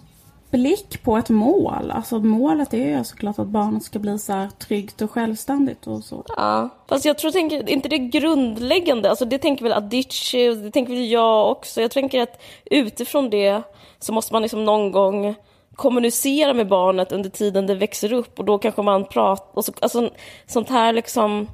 [0.53, 1.91] blick på ett mål.
[1.91, 6.03] Alltså målet är ju såklart att barnet ska bli så här tryggt och självständigt och
[6.03, 6.23] så.
[6.37, 10.71] Ja, fast jag tror, tänker, inte det grundläggande, alltså det tänker väl Adichie, och det
[10.71, 11.81] tänker väl jag också.
[11.81, 13.61] Jag tänker att utifrån det
[13.99, 15.35] så måste man liksom någon gång
[15.75, 19.73] kommunicera med barnet under tiden det växer upp och då kanske man pratar, och så,
[19.81, 20.09] alltså
[20.47, 21.47] sånt här liksom,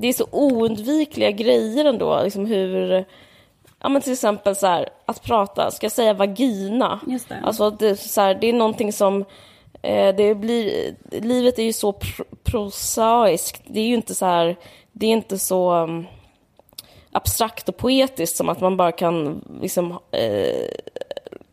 [0.00, 3.04] det är så oundvikliga grejer ändå, liksom hur,
[3.84, 7.00] ja men till exempel så här, att prata, ska jag säga vagina?
[7.06, 7.40] Just det.
[7.44, 9.24] Alltså det, så här, det är någonting som,
[9.82, 13.62] eh, det blir, livet är ju så pr- prosaiskt.
[13.66, 14.56] Det är ju inte så här,
[14.92, 16.06] det är inte så um,
[17.12, 20.68] abstrakt och poetiskt som att man bara kan liksom eh,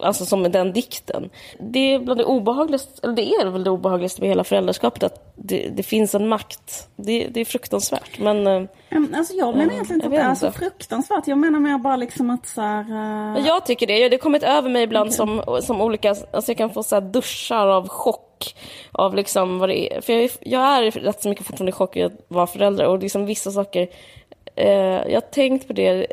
[0.04, 1.30] alltså som den dikten.
[1.60, 5.34] Det är bland det obehagligaste, eller det är väl det obehagligaste med hela föräldraskapet, att
[5.36, 6.90] det, det finns en makt.
[6.96, 8.48] Det, det, är fruktansvärt, men...
[8.48, 8.68] Eh,
[9.16, 12.30] alltså jag menar egentligen inte att det är så fruktansvärt, jag menar mer bara liksom
[12.30, 12.84] att så här,
[13.38, 13.48] uh...
[13.48, 15.18] Jag tycker det, det har kommit över mig ibland okay.
[15.18, 18.56] som, som olika, alltså jag kan få så duschar av chock
[18.92, 20.02] av liksom vad det är.
[20.02, 23.26] För jag, jag är rätt så mycket fortfarande i chock att vara förälder och liksom
[23.26, 23.88] vissa saker,
[24.56, 24.68] eh,
[25.08, 26.08] jag har tänkt på det,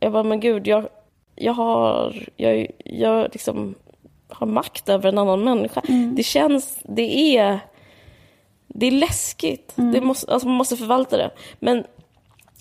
[0.00, 0.88] jag bara men gud, jag,
[1.40, 3.74] jag har, jag, jag liksom
[4.28, 5.82] har makt över en annan människa.
[5.88, 6.14] Mm.
[6.14, 7.58] Det känns, det är,
[8.66, 9.78] det är läskigt.
[9.78, 9.92] Mm.
[9.92, 11.30] Det måste, alltså man måste förvalta det.
[11.58, 11.84] Men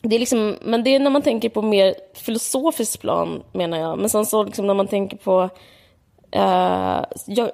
[0.01, 3.99] det, är liksom, men det är när man tänker på mer filosofiskt plan, menar jag.
[3.99, 5.49] Men sen så liksom när man tänker på...
[6.35, 7.49] Uh, jag,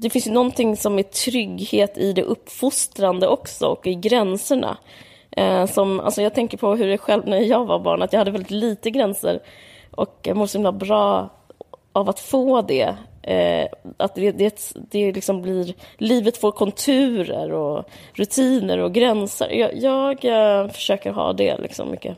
[0.00, 4.76] det finns ju någonting som är trygghet i det uppfostrande också och i gränserna.
[5.40, 8.20] Uh, som, alltså jag tänker på hur det själv när jag var barn, att jag
[8.20, 9.40] hade väldigt lite gränser.
[9.96, 11.28] Och jag mår så himla bra
[11.92, 12.96] av att få det.
[13.22, 19.50] Eh, att det, det, det liksom blir, livet får konturer och rutiner och gränser.
[19.50, 22.16] Jag, jag eh, försöker ha det liksom mycket.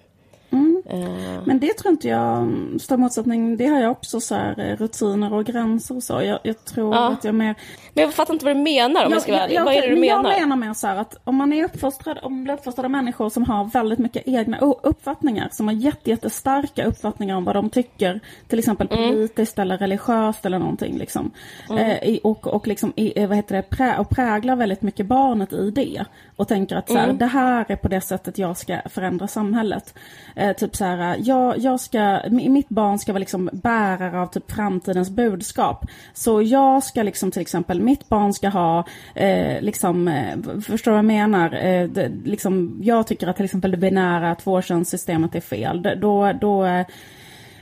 [0.90, 1.06] Mm.
[1.06, 1.42] Uh.
[1.44, 3.56] Men det tror inte jag står motsättning.
[3.56, 6.22] Det har jag också så här, eh, rutiner och gränser och så.
[6.22, 7.08] Jag, jag tror ja.
[7.08, 7.54] att jag mer...
[7.94, 9.60] Men jag fattar inte vad du menar om jag, jag ska vara ärlig.
[9.64, 10.30] Vad är det du menar?
[10.30, 13.44] Jag menar mer så här att om man är uppfostrad, om blir uppfostrade människor som
[13.44, 18.58] har väldigt mycket egna uppfattningar, som har jätte, jättestarka uppfattningar om vad de tycker, till
[18.58, 19.10] exempel mm.
[19.10, 21.30] politiskt eller religiöst eller någonting liksom.
[21.70, 21.98] Mm.
[22.02, 25.70] Eh, och, och liksom, i, vad heter det, prä, och präglar väldigt mycket barnet i
[25.70, 26.04] det.
[26.36, 27.18] Och tänker att så här, mm.
[27.18, 29.94] det här är på det sättet jag ska förändra samhället.
[30.36, 34.26] Eh, typ Typ så här, jag, jag ska, mitt barn ska vara liksom bärare av
[34.26, 35.86] typ framtidens budskap.
[36.14, 38.84] Så jag ska liksom till exempel, mitt barn ska ha,
[39.14, 41.54] eh, liksom, eh, förstår du vad jag menar?
[41.64, 45.88] Eh, det, liksom, jag tycker att till exempel det binära tvåkönssystemet är fel.
[46.00, 46.86] Då, då Eh,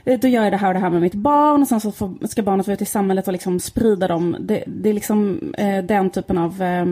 [0.03, 2.27] då gör jag det här och det här med mitt barn och sen så får,
[2.27, 4.35] ska barnet vara ute i samhället och liksom sprida dem.
[4.39, 6.85] Det, det är liksom eh, den typen av eh,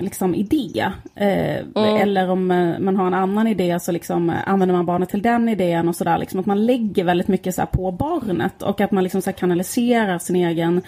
[0.00, 0.90] liksom idé.
[1.14, 1.96] Eh, mm.
[1.96, 5.22] Eller om eh, man har en annan idé så liksom eh, använder man barnet till
[5.22, 6.18] den idén och sådär.
[6.18, 10.18] Liksom att man lägger väldigt mycket så på barnet och att man liksom så kanaliserar
[10.18, 10.82] sin egen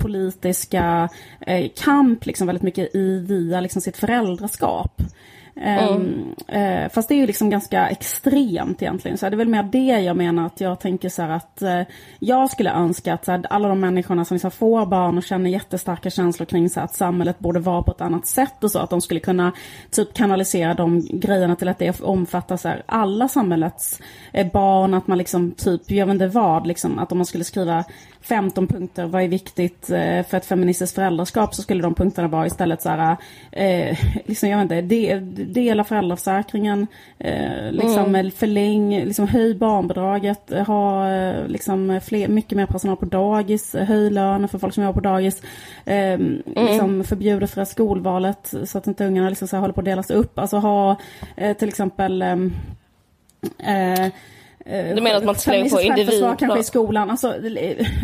[0.00, 1.08] politiska
[1.84, 5.02] kamp liksom väldigt mycket i, via liksom sitt föräldraskap.
[5.56, 6.34] Mm.
[6.48, 9.18] Eh, fast det är ju liksom ganska extremt egentligen.
[9.18, 11.80] Så det är väl mer det jag menar att jag tänker så här att eh,
[12.18, 15.50] jag skulle önska att så här, alla de människorna som liksom får barn och känner
[15.50, 18.78] jättestarka känslor kring så här, att samhället borde vara på ett annat sätt och så.
[18.78, 19.52] Att de skulle kunna
[19.90, 23.98] typ kanalisera de grejerna till att det omfattar så här, alla samhällets
[24.32, 24.94] eh, barn.
[24.94, 27.84] Att man liksom typ, jag vet inte vad, liksom, att om man skulle skriva
[28.20, 32.46] 15 punkter, vad är viktigt eh, för ett feministiskt föräldraskap så skulle de punkterna vara
[32.46, 33.16] istället så här,
[33.52, 36.86] eh, liksom, jag vet inte, det, dela föräldraförsäkringen,
[37.18, 38.30] eh, liksom mm.
[38.30, 44.48] förläng, liksom höj barnbidraget, ha eh, liksom fler, mycket mer personal på dagis, höj lönen
[44.48, 45.42] för folk som jobbar på dagis,
[45.84, 46.42] eh, mm.
[46.54, 50.10] liksom förbjuda fria skolvalet så att inte ungarna liksom så här håller på att delas
[50.10, 50.96] upp, alltså ha
[51.36, 52.52] eh, till exempel ehm,
[54.64, 56.24] du menar att man lägga på individ?
[56.38, 57.10] kanske i skolan.
[57.10, 57.34] Alltså,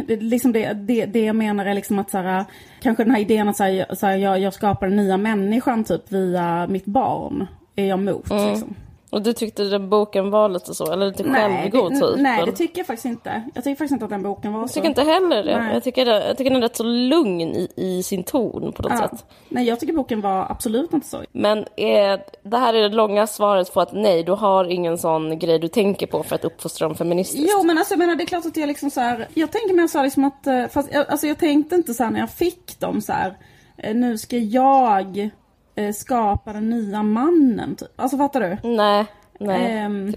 [0.07, 2.45] det, liksom det, det, det jag menar är liksom att så här,
[2.81, 3.65] kanske den här idén att så
[4.07, 8.31] här, jag, jag skapar den nya människan typ via mitt barn är jag emot.
[8.31, 8.51] Mm.
[8.51, 8.75] Liksom.
[9.11, 12.21] Och du tyckte den boken var lite så, eller lite självgod typ?
[12.21, 13.43] Nej, det tycker jag faktiskt inte.
[13.55, 14.65] Jag tycker faktiskt inte att den boken var så.
[14.65, 15.71] Jag tycker inte heller det.
[15.73, 18.93] Jag tycker, jag tycker den är rätt så lugn i, i sin ton på något
[18.93, 19.09] ja.
[19.09, 19.25] sätt.
[19.49, 21.25] Nej, jag tycker boken var absolut inte så.
[21.33, 25.39] Men eh, det här är det långa svaret på att nej, du har ingen sån
[25.39, 27.51] grej du tänker på för att uppfostra dem feministiskt.
[27.53, 29.75] Jo, men alltså jag menar, det är klart att jag liksom så här, jag tänker
[29.75, 32.21] mer så här liksom att, eh, fast jag, alltså jag tänkte inte så här när
[32.21, 33.37] jag fick dem så här,
[33.77, 35.31] eh, nu ska jag
[35.79, 37.89] eh, skapa den nya mannen, typ.
[37.97, 38.69] Alltså fattar du?
[38.69, 39.07] Nej.
[39.41, 39.87] Nej.
[39.87, 40.15] Um,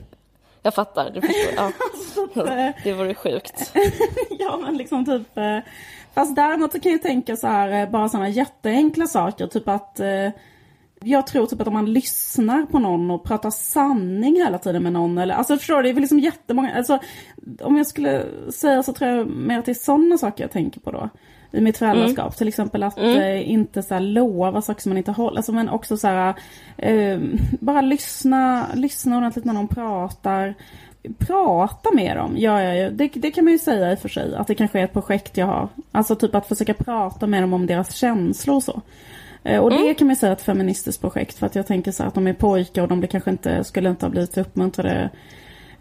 [0.64, 1.10] jag fattar.
[1.10, 1.54] Du förstår.
[1.56, 1.72] Ja.
[2.36, 3.74] Eh, det vore sjukt.
[4.40, 5.38] ja, men liksom typ...
[5.38, 5.58] Eh,
[6.14, 9.48] fast däremot så kan jag tänka så här, bara sådana jätteenkla saker.
[9.48, 10.00] Typ att...
[11.04, 14.94] Jag tror typ att om man lyssnar på någon och pratar sanning hela tiden med
[14.94, 15.18] någon.
[15.18, 16.76] Eller, alltså förstår du, det är väl liksom jättemånga...
[16.76, 17.00] Alltså,
[17.62, 20.80] om jag skulle säga så tror jag mer att det är sådana saker jag tänker
[20.80, 21.10] på då
[21.52, 22.26] i mitt föräldraskap.
[22.26, 22.32] Mm.
[22.32, 23.22] Till exempel att mm.
[23.22, 25.38] eh, inte så här, lova saker som man inte håller.
[25.38, 26.34] Alltså, men också så här,
[26.78, 27.20] eh,
[27.60, 30.54] bara lyssna, lyssna ordentligt när någon pratar.
[31.18, 32.90] Prata med dem, ja, ja, ja.
[32.90, 34.36] Det, det kan man ju säga i och för sig.
[34.36, 35.68] Att det kanske är ett projekt jag har.
[35.92, 38.82] Alltså typ att försöka prata med dem om deras känslor och så.
[39.44, 39.84] Eh, och mm.
[39.84, 41.38] det kan man ju säga är ett feministiskt projekt.
[41.38, 43.90] För att jag tänker så här att de är pojkar och de kanske inte, skulle
[43.90, 45.10] inte ha blivit uppmuntrade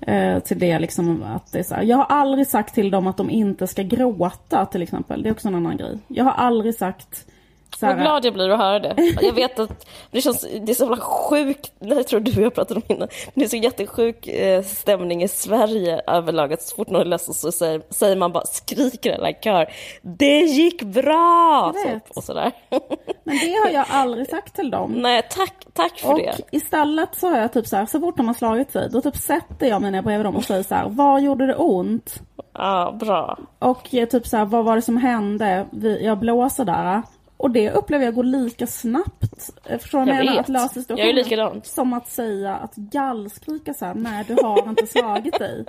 [0.00, 1.82] Eh, till det liksom att det är så här.
[1.82, 5.22] Jag har aldrig sagt till dem att de inte ska gråta till exempel.
[5.22, 5.98] Det är också en annan grej.
[6.08, 7.26] Jag har aldrig sagt
[7.80, 9.14] vad glad jag blir att höra det.
[9.20, 12.80] Jag vet att det känns, det är så jävla sjukt, jag tror du jag pratade
[12.80, 17.00] om innan, det är så jättesjuk eh, stämning i Sverige överlag att så fort någon
[17.00, 21.72] är ledsen så säger, säger man bara, skriker alla kör, det gick bra!
[21.86, 22.52] Typ, och sådär.
[23.24, 24.92] Men det har jag aldrig sagt till dem.
[24.92, 26.30] Nej, tack, tack för och det.
[26.30, 29.00] Och istället så har jag typ så här, så fort de har slagit sig, då
[29.00, 32.20] typ sätter jag mig ner bredvid dem och säger så här, vad gjorde det ont?
[32.54, 33.38] Ja, bra.
[33.58, 35.66] Och eh, typ så här, vad var det som hände?
[36.00, 37.02] Jag blåser där.
[37.40, 41.06] Och det upplever jag går lika snabbt, eh, förstår du jag Att lösa situationen.
[41.06, 41.66] Jag är likadant.
[41.66, 45.64] Som att säga, att gallskrika så här, nej du har inte slagit dig.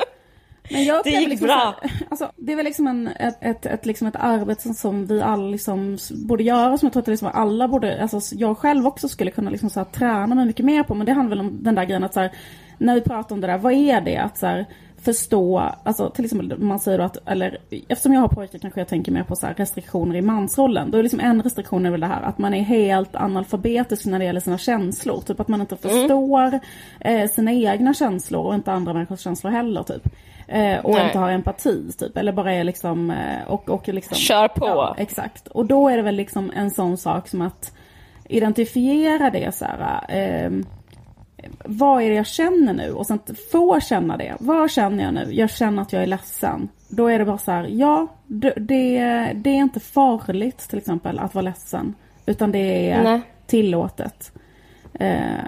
[0.72, 1.76] Men jag det gick liksom bra.
[1.82, 5.06] Så, alltså, det är väl liksom en, ett, ett, ett, liksom ett arbete som, som
[5.06, 8.88] vi alla liksom borde göra, som jag tror att liksom alla borde, alltså jag själv
[8.88, 11.46] också skulle kunna liksom så här, träna mig mycket mer på, men det handlar väl
[11.46, 12.32] om den där grejen att så här,
[12.78, 14.18] när vi pratar om det där, vad är det?
[14.18, 14.66] Att så här,
[15.04, 18.88] förstå, alltså till exempel man säger då att, eller eftersom jag har pojkar kanske jag
[18.88, 20.92] tänker mer på så restriktioner i mansrollen.
[20.92, 24.20] Då är liksom en restriktion är väl det här att man är helt analfabetisk när
[24.20, 25.22] det gäller sina känslor.
[25.22, 25.98] Typ att man inte mm.
[25.98, 26.60] förstår
[27.02, 27.24] mm.
[27.24, 30.08] eh, sina egna känslor och inte andra människors känslor heller typ.
[30.48, 31.06] Eh, och Nej.
[31.06, 34.66] inte har empati typ, eller bara är liksom, eh, och, och liksom Kör på!
[34.66, 35.48] Ja, exakt.
[35.48, 37.76] Och då är det väl liksom en sån sak som att
[38.30, 40.52] identifiera det så här, eh,
[41.66, 42.92] vad är det jag känner nu?
[42.92, 43.20] Och sen
[43.52, 44.36] få känna det.
[44.40, 45.34] Vad känner jag nu?
[45.34, 46.70] Jag känner att jag är ledsen.
[46.90, 51.36] Då är det bara så här, ja, det, det, är inte farligt till exempel att
[51.36, 51.96] vara ledsen.
[52.26, 53.22] Utan det är Nej.
[53.48, 54.32] tillåtet.
[54.94, 55.44] Eh,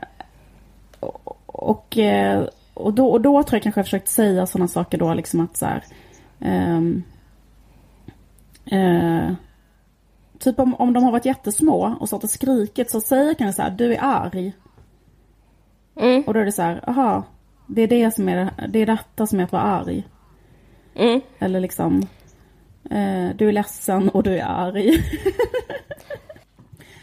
[1.45, 5.13] och, eh, och, då, och då tror jag kanske jag försökt säga sådana saker då
[5.13, 5.83] liksom att så här,
[6.39, 7.03] um,
[8.71, 9.31] uh,
[10.39, 13.61] Typ om, om de har varit jättesmå och stått och skrikit så säger jag så
[13.61, 14.53] här, du är arg.
[15.95, 16.23] Mm.
[16.27, 17.23] Och då är det så här, aha,
[17.67, 20.03] det är det som är det är detta som är att vara arg.
[20.95, 21.21] Mm.
[21.39, 22.07] Eller liksom,
[22.91, 25.03] eh, du är ledsen och du är arg.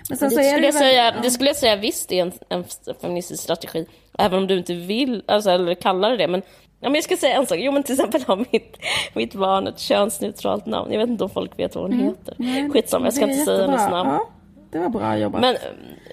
[0.09, 1.20] Men sen det, så är skulle det, väl, säga, ja.
[1.22, 2.64] det skulle jag säga visst är en, en
[3.00, 3.87] feministisk strategi.
[4.18, 6.29] Även om du inte vill, alltså, eller kallar det det.
[6.29, 6.42] Men,
[6.81, 7.59] ja, men jag ska säga en sak.
[7.61, 8.76] Jo men till exempel har mitt,
[9.14, 10.92] mitt barn ett könsneutralt namn.
[10.92, 12.07] Jag vet inte om folk vet vad hon mm.
[12.07, 12.35] heter.
[12.38, 14.11] Nej, Skitsamma, jag ska inte säga hennes namn.
[14.11, 14.29] Ja,
[14.72, 15.40] det var bra jobbat.
[15.40, 15.57] Men,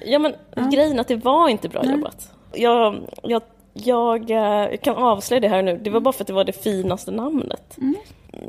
[0.06, 0.70] ja, men ja.
[0.74, 1.92] grejen att det var inte bra Nej.
[1.92, 3.42] jobbat jag, jag,
[3.74, 5.78] jag, eh, kan avslöja det här nu.
[5.78, 7.78] Det var bara för att det var det finaste namnet.
[7.78, 7.96] Mm.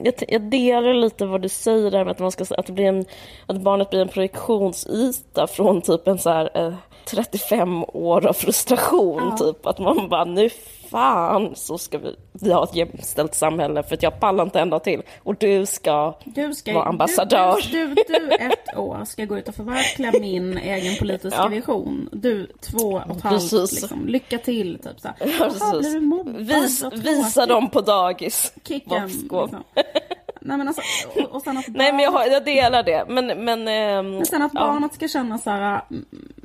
[0.04, 2.84] Jag, jag delar lite vad du säger där med att, man ska, att, det blir
[2.84, 3.04] en,
[3.46, 9.22] att barnet blir en projektionsyta från typ en så här, eh, 35 år av frustration.
[9.30, 9.36] Ja.
[9.36, 10.50] Typ att man bara, nu
[10.90, 14.78] fan så ska vi, vi ha ett jämställt samhälle för att jag pallar inte ända
[14.78, 15.02] till.
[15.22, 17.56] Och du ska, du ska vara ambassadör.
[17.72, 21.48] Du, du, du, ett år ska gå ut och förverkliga min egen politiska ja.
[21.48, 22.08] vision.
[22.12, 24.06] Du två och ett halvt, liksom.
[24.06, 24.78] lycka till.
[24.78, 25.16] Typ så här.
[25.94, 26.36] Ja, mobbad?
[26.36, 28.52] Vis, visa dem på dagis.
[28.64, 29.06] Kicken.
[29.06, 29.64] Liksom.
[30.40, 30.82] Nej men alltså,
[31.14, 31.74] och, och sen att barn...
[31.78, 33.04] Nej men jag, har, jag delar det.
[33.08, 35.80] Men, men, ähm, men sen att barnet ska känna så här,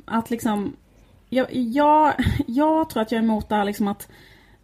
[0.04, 0.76] att liksom
[1.34, 2.14] jag, jag,
[2.46, 4.08] jag tror att jag är emot det här liksom att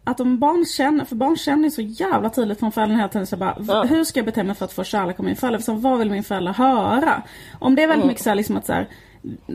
[0.03, 3.37] att om barn känner, för barn känner så jävla tydligt från föräldrarna hela tiden så
[3.37, 3.83] bara, ja.
[3.83, 5.59] hur ska jag bete mig för att få kärlek av min förälder?
[5.59, 7.21] Så vad vill min förälder höra?
[7.59, 8.07] Om det är väldigt mm.
[8.07, 8.87] mycket så här, liksom att så här,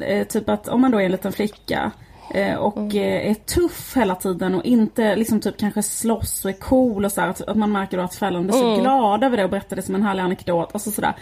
[0.00, 1.90] eh, typ att om man då är en liten flicka
[2.34, 2.96] eh, och mm.
[2.96, 7.12] Eh, är tuff hela tiden och inte liksom typ kanske slåss och är cool och
[7.12, 8.80] så här, att, att man märker då att föräldrarna blir så mm.
[8.80, 11.14] glada över det och berättar det som en härlig anekdot och så sådär.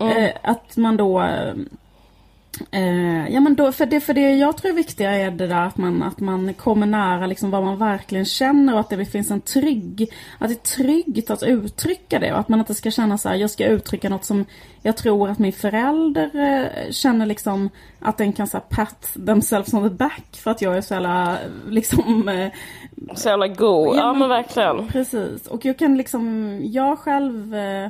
[0.00, 0.32] Mm.
[0.42, 1.28] Att man då
[2.70, 5.66] Eh, ja men då, för det, för det jag tror är viktiga är det där
[5.66, 9.30] att man, att man kommer nära liksom vad man verkligen känner och att det finns
[9.30, 13.18] en trygg, att det är tryggt att uttrycka det och att man inte ska känna
[13.18, 14.44] så här, jag ska uttrycka något som
[14.82, 19.88] jag tror att min förälder eh, känner liksom att den kan så pat themselves on
[19.88, 21.38] the back för att jag är så jävla
[21.68, 22.50] liksom eh,
[23.14, 24.88] Så jävla god, ja, ja men verkligen.
[24.88, 27.88] Precis, och jag kan liksom, jag själv eh,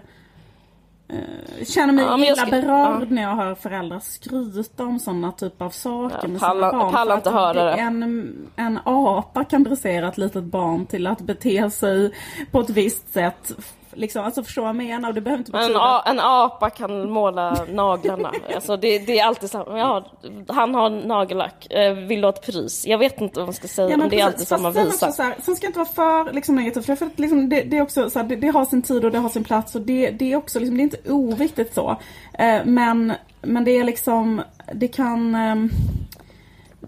[1.13, 3.07] Uh, känner mig ja, illa ska, berörd ja.
[3.09, 6.93] när jag hör föräldrar skryta om sådana typer av saker ja, med sina barn.
[6.93, 7.73] Pallar inte höra det.
[7.73, 12.13] En, en apa kan dressera ett litet barn till att bete sig
[12.51, 13.53] på ett visst sätt
[13.97, 15.13] Liksom, alltså förstå vad jag menar?
[15.13, 16.03] Det behöver inte betyda...
[16.07, 18.33] En, en apa kan måla naglarna.
[18.55, 19.79] alltså det, det, är alltid samma.
[19.79, 20.05] Ja,
[20.49, 21.73] han har nagellack.
[21.73, 22.87] Eh, vill du ha ett pris?
[22.87, 23.91] Jag vet inte vad man ska säga.
[23.91, 25.13] Ja, men det är alltid samma visa.
[25.13, 26.87] Så här, sen ska inte vara för liksom, negativt.
[26.87, 29.11] För, för liksom, det, det, är också så här, det, det, har sin tid och
[29.11, 29.75] det har sin plats.
[29.75, 31.97] Och det, det är också liksom, det är inte oviktigt så.
[32.39, 34.43] Eh, men, men det är liksom,
[34.73, 35.37] det kan...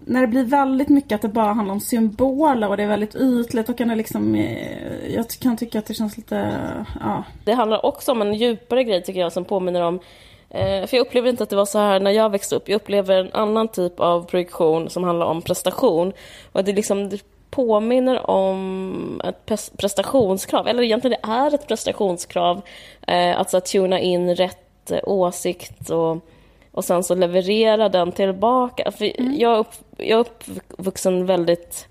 [0.09, 3.15] När det blir väldigt mycket att det bara handlar om symboler och det är väldigt
[3.15, 4.35] ytligt, då kan det liksom...
[4.35, 6.55] Eh, jag kan tycka att det känns lite...
[6.99, 7.23] Ja.
[7.43, 9.99] Det handlar också om en djupare grej tycker jag som påminner om
[10.49, 12.69] eh, för jag upplever inte att det var så här när jag växte upp.
[12.69, 16.13] Jag upplever en annan typ av projektion som handlar om prestation.
[16.51, 19.45] Och det, liksom, det påminner om ett
[19.77, 22.61] prestationskrav, eller egentligen det är ett prestationskrav.
[23.07, 26.17] Eh, alltså att tuna in rätt eh, åsikt och
[26.71, 28.91] och sen så leverera den tillbaka.
[28.91, 29.39] För Mm.
[29.39, 30.25] jag, upp, jag är
[30.75, 31.87] uppvuxen väldigt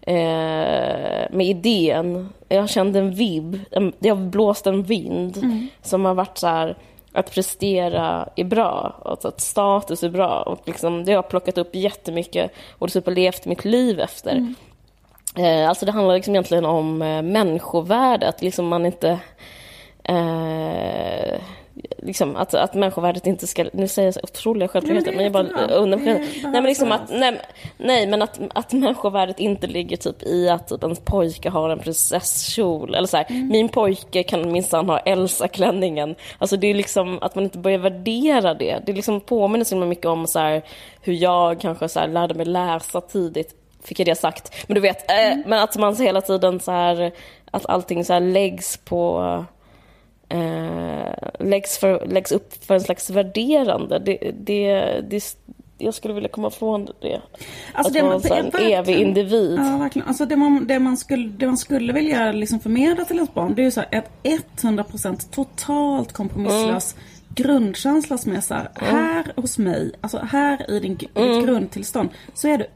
[0.00, 2.28] eh, med idén.
[2.48, 5.68] Jag kände en vibb, en, det har blåst en vind Mm.
[5.82, 6.76] som har varit så här
[7.12, 10.42] att prestera är bra, alltså att status är bra.
[10.42, 14.30] Och liksom, det har jag plockat upp jättemycket och typ har levt mitt liv efter.
[14.30, 14.54] Mm.
[15.36, 19.18] Eh, alltså det handlar liksom egentligen om eh, människovärdet, liksom man inte...
[20.04, 21.38] Eh,
[21.98, 23.64] liksom att, att människovärdet inte ska...
[23.72, 25.98] Nu säger jag så otroliga självklarheter, men, jag bara undrar...
[25.98, 27.40] Nej, men liksom att, nej,
[27.78, 31.78] nej, men att, att människovärdet inte ligger typ i att typ en pojke har en
[31.78, 32.94] prinsesskjol.
[32.94, 33.48] Eller så här, Mm.
[33.48, 36.14] min pojke kan minsann ha Elsa-klänningen.
[36.38, 38.78] Alltså det är liksom att man inte börjar värdera det.
[38.86, 40.62] Det liksom påminner så mycket om så här,
[41.02, 43.54] hur jag kanske så här, lärde mig läsa tidigt.
[43.84, 44.64] Fick jag det sagt.
[44.68, 45.42] Men du vet, eh, Mm.
[45.46, 47.12] men att man hela tiden så här,
[47.50, 49.44] att allting så här läggs på
[50.32, 53.98] eh, läggs, för, läggs upp för en slags värderande.
[53.98, 55.36] Det, det, det,
[55.78, 57.20] jag skulle vilja komma ifrån det.
[57.72, 58.20] Alltså att det- vara en
[58.50, 58.78] verkligen.
[58.78, 59.58] evig individ.
[59.60, 60.08] Ja, verkligen.
[60.08, 63.54] Alltså det, man, det, man skulle, det man skulle vilja liksom förmedla till ett barn
[63.54, 63.88] det är ju så här
[64.22, 66.96] ett 100% totalt kompromisslös
[67.34, 72.48] grundkänsla som är så här, här hos mig, alltså här i din, ditt grundtillstånd så
[72.48, 72.66] är du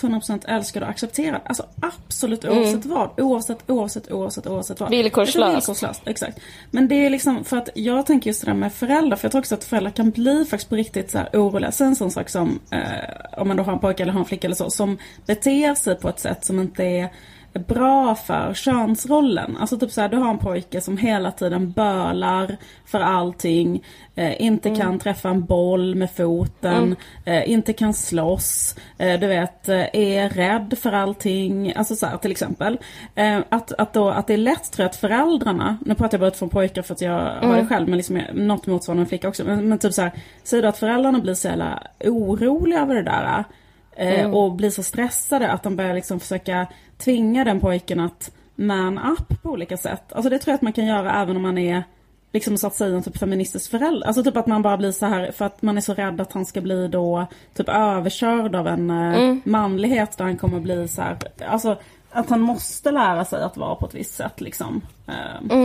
[0.00, 1.40] 100% älskad och accepterad.
[1.44, 3.20] Alltså absolut oavsett vad.
[3.20, 4.90] Oavsett, oavsett, oavsett, oavsett vad.
[4.90, 5.56] Villkorslöst.
[5.56, 6.38] Villkorslöst, exakt.
[6.70, 9.32] Men det är liksom för att jag tänker just det där med föräldrar, för jag
[9.32, 11.72] tror också att föräldrar kan bli faktiskt på riktigt så här oroliga.
[11.72, 14.26] Sen en sån sak som, eh, om man då har en pojke eller har en
[14.26, 17.10] flicka eller så, som beter sig på ett sätt som inte är
[17.58, 19.56] bra för könsrollen.
[19.60, 23.84] Alltså typ så här, du har en pojke som hela tiden bölar för allting,
[24.14, 29.68] eh, inte kan träffa en boll med foten, eh, inte kan slåss, eh, du vet,
[29.68, 32.78] eh, är rädd för allting, alltså så här, till exempel.
[33.14, 36.20] Eh, att, att, då, att det är lätt tror jag att föräldrarna, nu pratar jag
[36.20, 39.28] bara utifrån pojkar för att jag har det själv, men liksom något motsvarande en flicka
[39.28, 39.44] också.
[39.44, 43.02] Men, men typ så här, säg då att föräldrarna blir så jävla oroliga över det
[43.02, 43.44] där.
[43.96, 46.66] Eh, Och blir så stressade att de börjar liksom försöka
[46.98, 50.12] tvinga den pojken att man up på olika sätt.
[50.12, 51.82] Alltså det tror jag att man kan göra även om man är
[52.32, 54.06] liksom så att säga en typ feministisk förälder.
[54.06, 56.32] Alltså typ att man bara blir så här för att man är så rädd att
[56.32, 61.02] han ska bli då typ överkörd av en eh, manlighet där han kommer bli så
[61.02, 61.16] här,
[61.48, 61.76] alltså
[62.10, 64.80] att han måste lära sig att vara på ett visst sätt liksom.
[65.08, 65.58] Eh,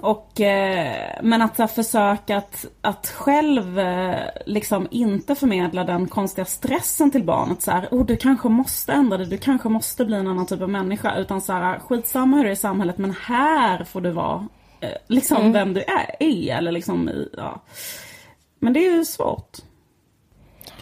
[0.00, 4.16] och, eh, men att här, försöka att, att själv eh,
[4.46, 7.62] liksom inte förmedla den konstiga stressen till barnet.
[7.62, 10.62] Så här, oh, du kanske måste ändra dig, du kanske måste bli en annan typ
[10.62, 11.16] av människa.
[11.16, 14.46] Utan så här, skitsamma hur det är i samhället men här får du vara
[14.80, 16.56] eh, liksom vem du är, är.
[16.56, 17.60] Eller liksom, i- ja.
[18.58, 19.56] Men det är ju svårt.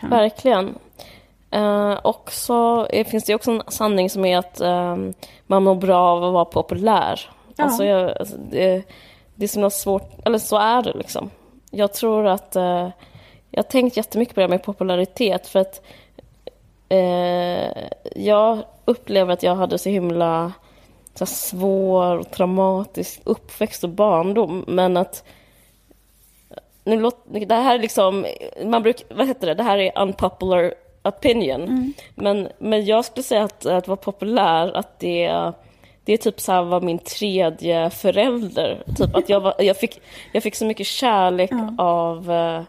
[0.01, 0.75] Kan- Verkligen.
[1.51, 4.97] Eh, och så är, finns det också en sanning som är att eh,
[5.47, 7.21] man mår bra av att vara populär.
[7.57, 7.65] Ja.
[7.65, 8.83] Alltså, jag, alltså det,
[9.35, 11.31] det är så svårt, eller så är det liksom.
[11.71, 12.91] Jag tror att, eh,
[13.51, 15.83] jag har tänkt jättemycket på det här med popularitet för att
[16.89, 20.53] eh, jag upplever att jag hade så himla
[21.15, 25.25] så svår och traumatisk uppväxt och barndom men att
[26.85, 28.27] nu låt, det här är liksom,
[28.65, 30.75] man brukar, vad heter det, det här är unpopular
[31.05, 31.93] opinion.
[32.15, 35.53] Men, men jag skulle säga att, att vara populär, att det,
[36.05, 38.83] det är typ så här var min tredje förälder.
[38.99, 40.01] Typ att jag, var, jag, fick,
[40.33, 42.63] jag fick så mycket kärlek av eh,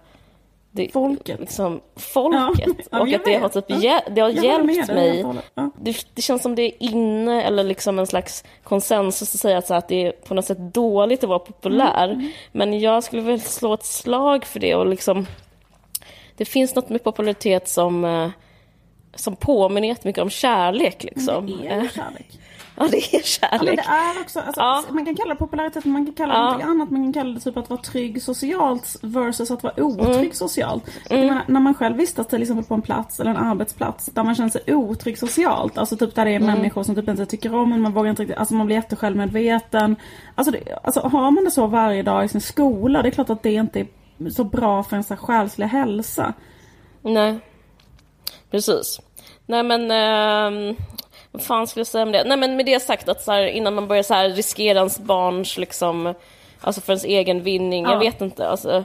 [0.71, 1.39] det, Folket.
[1.39, 2.87] Liksom, folket.
[2.91, 4.01] Ja, och att det har, typ, Ja.
[4.11, 5.25] det har hjälpt mig.
[5.55, 5.69] Ja.
[5.81, 9.67] det, det känns som det är inne eller liksom en slags konsensus att säga att,
[9.67, 12.09] så att det är på något sätt dåligt att vara populär.
[12.09, 15.25] Mm, Men jag skulle väl slå ett slag för det och liksom
[16.37, 18.29] det finns något med popularitet som, eh,
[19.15, 21.03] som påminner jättemycket om kärlek.
[21.03, 21.45] Liksom.
[21.45, 22.39] Det är ju kärlek.
[22.77, 23.19] Ja, det är Ja,
[23.51, 23.75] men kärlek.
[23.75, 24.83] det är också, alltså, Ja.
[24.89, 26.43] man kan kalla det popularitet, man kan kalla det Ja.
[26.45, 26.89] någonting annat.
[26.91, 30.31] Man kan kalla det typ att vara trygg socialt versus att vara otrygg Mm.
[30.33, 30.83] socialt.
[31.09, 34.23] Jag menar, när man själv vistas till exempel på en plats eller en arbetsplats där
[34.23, 35.77] man känner sig otrygg socialt.
[35.77, 36.47] Alltså typ där det är Mm.
[36.55, 39.95] människor som typ inte tycker om en, man vågar inte riktigt, alltså man blir jättesjälvmedveten.
[40.35, 43.29] Alltså, det, alltså har man det så varje dag i sin skola, det är klart
[43.29, 43.87] att det inte är
[44.29, 46.33] så bra för ens själsliga hälsa.
[47.01, 47.39] Nej,
[48.55, 48.99] precis.
[49.45, 49.87] Nej men,
[51.31, 52.23] vad fan skulle jag säga om det?
[52.23, 54.99] Nej men med det sagt att så här, innan man börjar så här riskera ens
[54.99, 56.13] barns liksom,
[56.61, 57.91] alltså för ens egen vinning, Ja.
[57.91, 58.47] jag vet inte.
[58.47, 58.83] Alltså,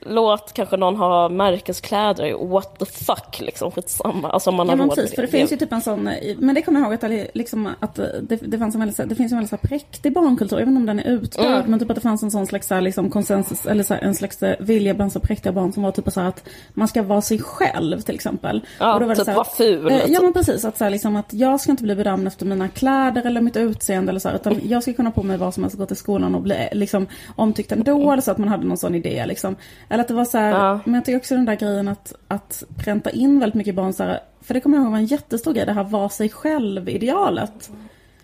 [0.00, 4.30] låt kanske någon ha märkeskläder, what the fuck liksom, skitsamma.
[4.30, 5.80] Alltså om man Ja har men råd med precis, för det finns ju typ en
[5.80, 9.08] sån, men det kommer jag ihåg att, det- liksom, att det, det, fanns en väldigt,
[9.08, 11.46] det finns en väldigt så här präktig barnkultur, även om den är utdöd.
[11.46, 11.70] Mm.
[11.70, 14.14] Men typ att det fanns en sån slags här, liksom, konsensus, eller så här, en
[14.14, 16.44] slags vilja bland så präktiga barn som var typ så här att
[16.74, 18.60] man ska vara sig själv till exempel.
[18.80, 20.22] Ja, Och då var det typ vara ful, eh, Ja typ.
[20.22, 23.26] men precis, att, så här, liksom, att jag ska inte bli bedömd efter mina kläder
[23.26, 25.76] eller mitt utseende eller så här, utan jag ska kunna på mig vad som helst,
[25.78, 28.76] gå till skolan och bli eh, liksom, omtyckt ändå, eller så att man hade någon
[28.78, 29.56] sån idé liksom.
[29.90, 30.80] Eller att det var så här, Ja.
[30.84, 34.04] men jag tycker också den där grejen att, att pränta in väldigt mycket barn så
[34.04, 37.70] här, för det kommer jag ihåg var en jättestor grej, det här var sig själv-idealet.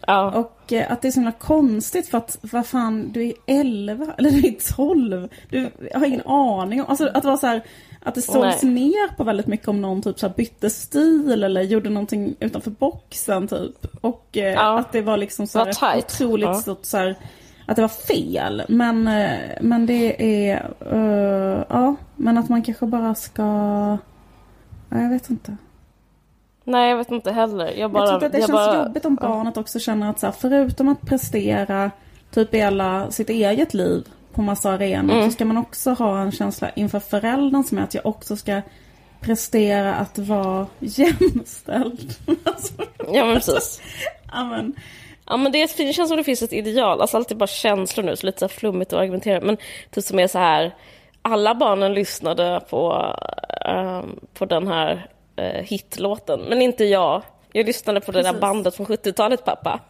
[0.06, 0.30] Ja.
[0.30, 4.06] Och eh, att det är så himla konstigt för att, vad fan, du är 11
[4.18, 5.28] eller du är 12.
[5.50, 7.62] Du har ingen aning om, alltså att det var så här,
[8.02, 8.72] att det sågs Nej.
[8.72, 12.70] ner på väldigt mycket om någon typ så här bytte stil eller gjorde någonting utanför
[12.70, 13.86] boxen typ.
[14.00, 14.78] Och eh, Ja.
[14.78, 16.04] att det var liksom så här var ett tight.
[16.04, 16.54] otroligt Ja.
[16.54, 17.16] stort så här,
[17.66, 18.62] att det var fel.
[18.68, 23.42] Men, eh, men det är, eh, ja, men att man kanske bara ska,
[24.88, 25.56] ja, jag vet inte.
[26.64, 27.72] Nej, jag vet inte heller.
[27.78, 28.04] Jag bara...
[28.04, 30.88] jag tycker att det känns bara, jobbigt om barnet också känner att så här, förutom
[30.88, 31.90] att prestera
[32.30, 35.24] typ hela sitt eget liv på massa arenor Mm.
[35.24, 38.62] så ska man också ha en känsla inför föräldern som är att jag också ska
[39.20, 42.14] prestera att vara jämställd.
[43.12, 43.80] Ja, men precis.
[45.26, 47.46] Ja men det, är- det känns som det finns ett ideal, alltså allt är bara
[47.46, 49.40] känslor nu, så lite så flummigt att argumentera.
[49.40, 49.56] Men
[49.90, 50.74] typ som är så här,
[51.22, 53.14] alla barnen lyssnade på,
[53.64, 55.06] ehm, på den här
[55.40, 57.22] uh, hitlåten, men inte jag.
[57.52, 59.80] Jag lyssnade på det där bandet från 70-talet pappa.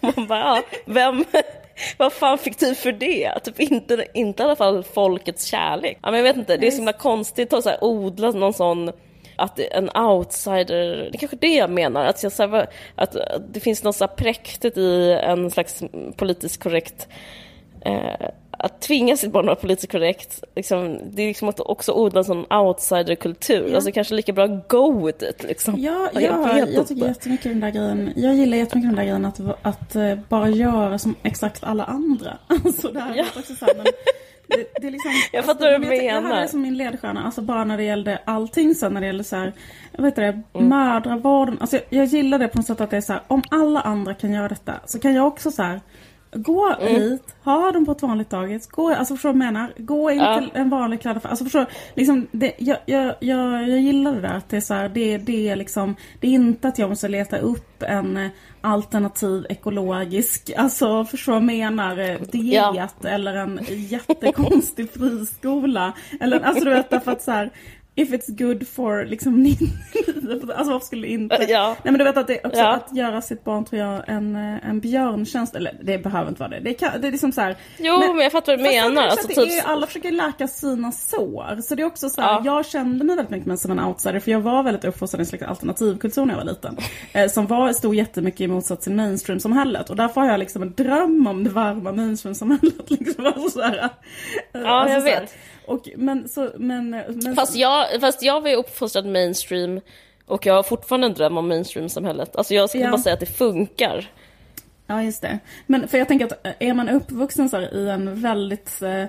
[0.00, 1.24] Och Man bara, ja, vem,
[1.98, 3.38] vad fan fick du för det?
[3.44, 5.98] Typ inte, inte i alla fall folkets kärlek.
[6.02, 8.52] Ja, men jag vet inte, det är så himla konstigt att så här odla någon
[8.52, 8.92] sån
[9.36, 13.16] att en outsider, det är kanske det jag menar, att, jag, så här, att,
[13.52, 15.82] det finns något så präktigt i en slags
[16.16, 17.08] politiskt korrekt
[17.80, 18.28] eh,
[18.58, 22.24] att tvinga sitt barn att vara politiskt korrekt, liksom, det är liksom också odla en
[22.24, 23.74] sån outsiderkultur.
[23.74, 25.42] Alltså kanske lika bra go with it.
[25.42, 25.74] Liksom.
[25.78, 26.84] ja, jag ja, jag, inte.
[26.84, 28.12] tycker jättemycket den där grejen.
[28.16, 32.38] Jag gillar jättemycket den där grejen att, att eh, bara göra som exakt alla andra.
[32.46, 33.24] Alltså det här Ja.
[33.36, 33.86] också så här, men
[34.48, 36.42] det, det är liksom, Jag fattar vad du men jag tycker Det här menar.
[36.42, 39.36] är som min ledstjärna, alltså bara när det gällde allting sen när det gällde så
[39.36, 39.52] här,
[39.92, 40.68] jag vet inte det, Mm.
[40.68, 41.56] mödravården.
[41.60, 43.80] Alltså jag, jag gillar det på något sätt att det är så här, om alla
[43.80, 45.80] andra kan göra detta så kan jag också så här
[46.32, 46.94] Gå Mm.
[47.02, 49.72] hit, ha dem på ett vanligt dagis, gå, alltså förstår du vad jag menar?
[49.78, 50.38] Gå in Ja.
[50.38, 51.66] till en vanlig klädaffär, alltså förstår?
[51.94, 55.18] Liksom, det, jag, jag, jag, jag gillar det där att det är så här, det,
[55.18, 58.28] det är liksom, det är inte att jag måste leta upp en
[58.66, 61.98] alternativ ekologisk, alltså förstår du vad jag menar?
[61.98, 62.88] eh, Diet Ja.
[63.08, 65.92] eller en jättekonstig friskola.
[66.20, 67.50] Eller, alltså du vet därför att så här,
[67.98, 69.68] if it's good for liksom 99,
[70.56, 71.46] alltså varför skulle inte?
[71.48, 71.66] Ja.
[71.82, 72.74] Nej men du vet att det också Ja.
[72.74, 76.50] att göra sitt barn tror jag en, eh, en björntjänst, eller det behöver inte vara
[76.50, 76.60] det.
[76.60, 79.06] Det, kan, det är liksom så här, Jo, men, jag fattar vad du jag menar.
[79.08, 81.60] Alltså, typ, är, alla försöker läka sina sår.
[81.62, 82.42] Så det är också så här, Ja.
[82.44, 85.26] jag kände mig väldigt mycket som en outsider för jag var väldigt uppfostrad i en
[85.26, 86.76] slags alternativkultur när jag var liten.
[87.12, 89.90] Eh, som var, stod jättemycket i motsats till mainstream-samhället.
[89.90, 92.90] Och därför har jag liksom en dröm om det varma mainstream-samhället.
[92.90, 93.26] Liksom.
[93.26, 93.90] Alltså så här, eh,
[94.52, 95.20] Ja, jag så här.
[95.20, 95.34] vet.
[95.66, 99.80] Och, men, så, men, men, fast, jag, fast jag var ju uppfostrad mainstream
[100.26, 102.36] och jag har fortfarande en dröm om mainstream-samhället.
[102.36, 102.90] Alltså jag skulle Ja.
[102.90, 104.10] bara säga att det funkar.
[104.86, 105.38] Ja, just det.
[105.66, 109.04] Men för jag tänker att eh, är man uppvuxen så här, i en väldigt eh,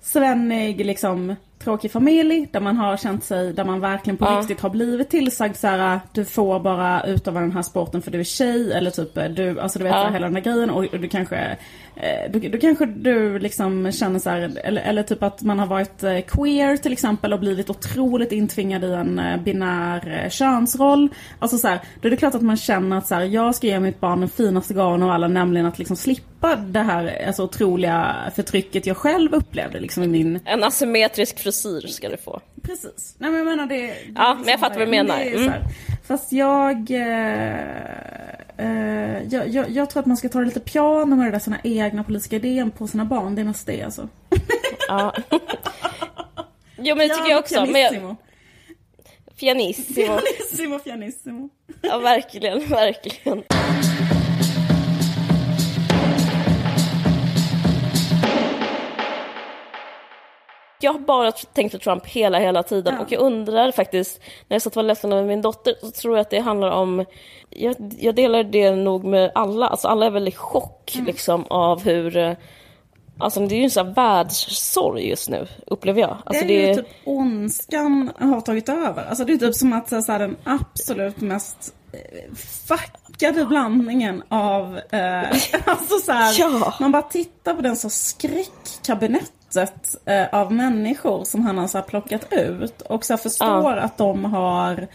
[0.00, 4.38] svennig, liksom tråkig familj där man har känt sig, där man verkligen på Ja.
[4.40, 8.20] riktigt har blivit tillsagd så här, du får bara utöva den här sporten för du
[8.20, 10.10] är tjej eller typ eh, du, alltså du vet Ja.
[10.10, 11.56] hela den här grejen och, och du kanske,
[12.02, 15.66] eh, du, du kanske du liksom känner så här, eller, eller typ att man har
[15.66, 21.08] varit eh, queer till exempel och blivit otroligt intvingad i en eh, binär könsroll.
[21.38, 23.66] Alltså så här, då är det klart att man känner att så här, jag ska
[23.66, 27.44] ge mitt barn den finaste gåvan av alla, nämligen att liksom slippa det här alltså,
[27.44, 32.40] otroliga förtrycket jag själv upplevde liksom i min En asymmetrisk frisyr ska du få.
[32.62, 33.14] Precis.
[33.18, 33.86] Nej men jag menar det...
[33.86, 35.22] det Ja, men jag fattar vad du men menar.
[35.22, 35.52] Mm.
[36.04, 37.56] Fast jag, eh,
[38.56, 39.70] eh, jag, jag...
[39.70, 42.36] Jag tror att man ska ta det lite piano med det där sina egna politiska
[42.36, 43.34] idéer på sina barn.
[43.34, 44.08] Det är mest det alltså.
[44.88, 45.14] Ja.
[46.76, 47.66] jo, men det tycker jag också.
[47.66, 48.16] Men jag, Pianissimo.
[49.40, 50.18] pianissimo.
[50.18, 51.48] Pianissimo, pianissimo.
[51.80, 53.42] Ja, verkligen, verkligen.
[60.82, 63.04] Jag har bara tänkt på Trump hela, hela tiden Ja.
[63.04, 66.16] och jag undrar faktiskt, när jag satt och var ledsen över min dotter, så tror
[66.16, 67.04] jag att det handlar om,
[67.50, 71.82] jag, jag delar det nog med alla, alltså alla är väl i chock liksom av
[71.84, 72.32] hur, eh,
[73.18, 76.16] alltså det är ju en sån här världssorg just nu, upplever jag.
[76.26, 79.04] Alltså, det är ju typ ondskan har tagit över.
[79.08, 82.34] Alltså det är typ som att så här, den absolut mest eh,
[82.66, 84.80] fuckade blandningen av...
[84.90, 85.30] Eh,
[85.64, 86.74] alltså så här, Ja.
[86.80, 87.90] Man bara tittar på den så
[89.52, 92.82] skräckkabinettet eh, av människor som han har så plockat ut.
[92.82, 94.88] Och så förstår att de har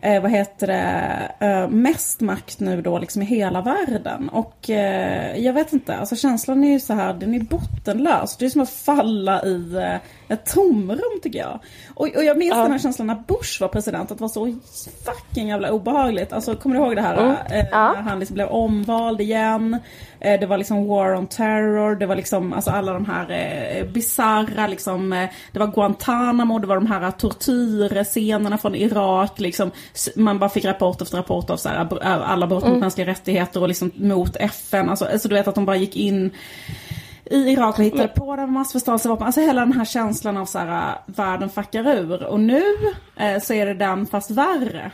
[0.00, 4.28] eh, vad heter det, eh, mest makt nu då liksom i hela världen.
[4.28, 8.36] Och eh, jag vet inte, alltså känslan är ju så här, den är bottenlös.
[8.36, 9.96] Det är som att falla i, eh,
[10.28, 11.60] ett tomrum tycker jag.
[11.94, 12.62] Och, och jag minns ja.
[12.62, 14.56] den här känslan när Bush var president, att det var så
[15.04, 16.32] fucking jävla obehagligt.
[16.32, 17.16] Alltså kommer du ihåg det här?
[17.16, 17.36] Mm.
[17.50, 17.92] Eh, ja.
[17.92, 19.78] När han liksom blev omvald igen.
[20.20, 23.86] Eh, det var liksom War on Terror, det var liksom alltså alla de här eh,
[23.86, 25.12] bizarra liksom.
[25.12, 29.70] Eh, det var Guantanamo, det var de här tortyrscenerna från Irak liksom.
[30.16, 32.80] Man bara fick rapport efter rapport av så här, alla brott mot mm.
[32.80, 34.88] mänskliga rättigheter och liksom mot FN.
[34.88, 36.30] Alltså, alltså du vet att de bara gick in
[37.26, 39.26] i Irak hittade på det med massförstörelsevapen.
[39.26, 42.24] Alltså hela den här känslan av så här, världen fuckar ur.
[42.24, 42.62] Och nu
[43.16, 44.92] eh, så är det den fast värre.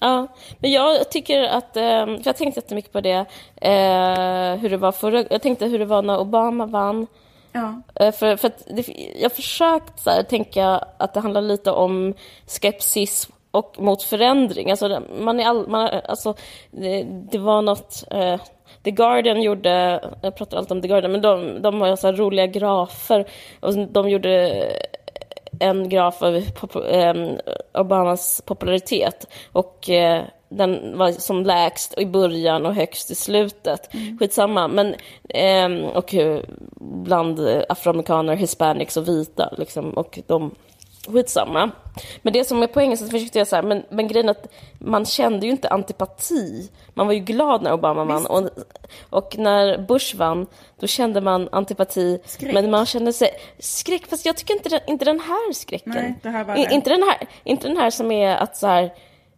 [0.00, 0.26] Ja,
[0.58, 4.92] men jag tycker att, eh, för jag tänkte jättemycket på det, eh, hur det var
[4.92, 7.06] förra, jag tänkte hur det var när Obama vann.
[7.52, 7.82] Ja.
[7.94, 8.88] Eh, för, för det,
[9.20, 12.14] jag försökt så här, tänka att det handlar lite om
[12.46, 14.70] skepsis och mot förändring.
[14.70, 16.34] Alltså, man är all, man, alltså,
[16.70, 18.40] det, det var något, eh,
[18.88, 22.46] The Guardian gjorde, jag pratar alltid om The Guardian, men de, de har så roliga
[22.46, 23.24] grafer.
[23.60, 24.62] Och de gjorde
[25.60, 26.42] en graf av
[26.90, 27.38] ehm,
[27.74, 29.26] Obamas popularitet.
[29.52, 33.94] Och eh, den var som lägst i början och högst i slutet.
[33.94, 34.18] Mm.
[34.18, 34.68] Skitsamma.
[34.68, 34.94] Men,
[35.28, 36.14] ehm, och
[36.80, 39.54] bland afroamerikaner, hispanics och vita.
[39.58, 40.54] Liksom, och de
[41.12, 41.70] skitsamma.
[42.22, 44.46] Men det som är poängen, så försökte jag så här, men, men grejen att
[44.78, 46.70] man kände ju inte antipati.
[46.94, 48.26] Man var ju glad när Obama vann.
[48.26, 48.50] Och,
[49.10, 50.46] och när Bush vann,
[50.80, 52.20] då kände man antipati.
[52.24, 52.54] Skräck.
[52.54, 53.30] Men man kände sig...
[53.58, 55.92] Skräck, fast jag tycker inte, inte den här skräcken.
[56.22, 58.92] Nej, här I, inte, den här, inte den här som är att så här,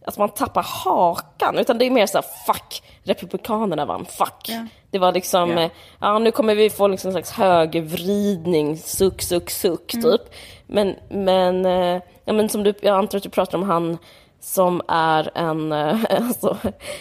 [0.06, 4.46] att man tappar hakan, utan det är mer så här, fuck, republikanerna vann, fuck.
[4.48, 4.66] Ja.
[4.90, 5.70] Det var liksom, ja.
[6.00, 6.18] ja.
[6.18, 10.02] nu kommer vi få liksom en slags högervridning, suck, suck, suck, mm.
[10.04, 10.22] typ.
[10.66, 13.98] Men, men, eh, ja, men som du, jag antar att du pratar om han
[14.40, 16.56] som är en eh, alltså,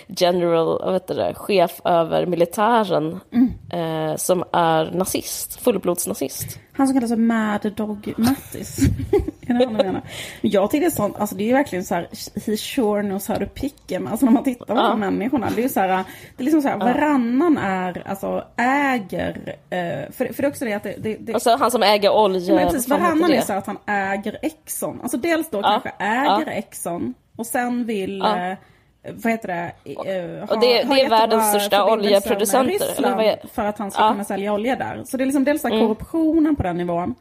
[0.07, 3.53] general, heter det, chef över militären mm.
[3.71, 6.59] eh, som är nazist, fullblodsnazist.
[6.79, 8.79] Han som kallas för Mad Dog Mattis.
[9.47, 10.01] är det han menar?
[10.41, 12.07] Jag tycker det är sånt, alltså det är verkligen så här,
[12.45, 14.07] he sure knows how to pick him.
[14.07, 14.87] Alltså när man tittar på ja.
[14.87, 16.03] de människorna, det är så här, det
[16.37, 20.73] är liksom så här, varannan är, alltså äger, eh, för, för det är också det
[20.73, 20.95] att det...
[20.97, 22.55] det, det alltså han som äger olja.
[22.55, 25.01] Men precis, varannan är så att han äger Exxon.
[25.01, 25.69] Alltså dels då ja.
[25.69, 26.51] kanske äger ja.
[26.51, 28.55] Exxon och sen vill ja.
[29.03, 29.73] Eh, vad heter det?
[29.89, 32.97] Uh, och det, det är världens största oljeproducenter.
[32.97, 34.11] Eller för att han ska ja.
[34.11, 35.03] kunna sälja olja där.
[35.05, 35.79] Så det är liksom dels mm.
[35.79, 37.15] korruptionen på den nivån.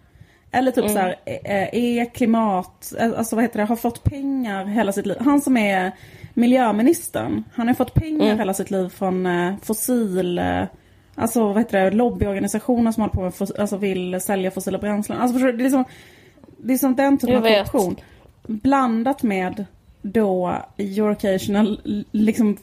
[0.50, 0.94] Eller typ mm.
[0.94, 5.16] så här, är e, klimat, alltså vad heter det, har fått pengar hela sitt liv.
[5.20, 5.92] Han som är
[6.34, 8.38] miljöministern, han har fått pengar mm.
[8.38, 10.62] hela sitt liv från eh, fossil, eh,
[11.14, 15.18] alltså vad heter det, lobbyorganisationer som håller på med, alltså vill sälja fossila bränslen.
[15.18, 15.84] Alltså det är liksom,
[16.58, 17.96] det är som den typen av korruption.
[18.46, 19.64] Blandat med
[20.02, 21.80] då Eurocational
[22.12, 22.56] liksom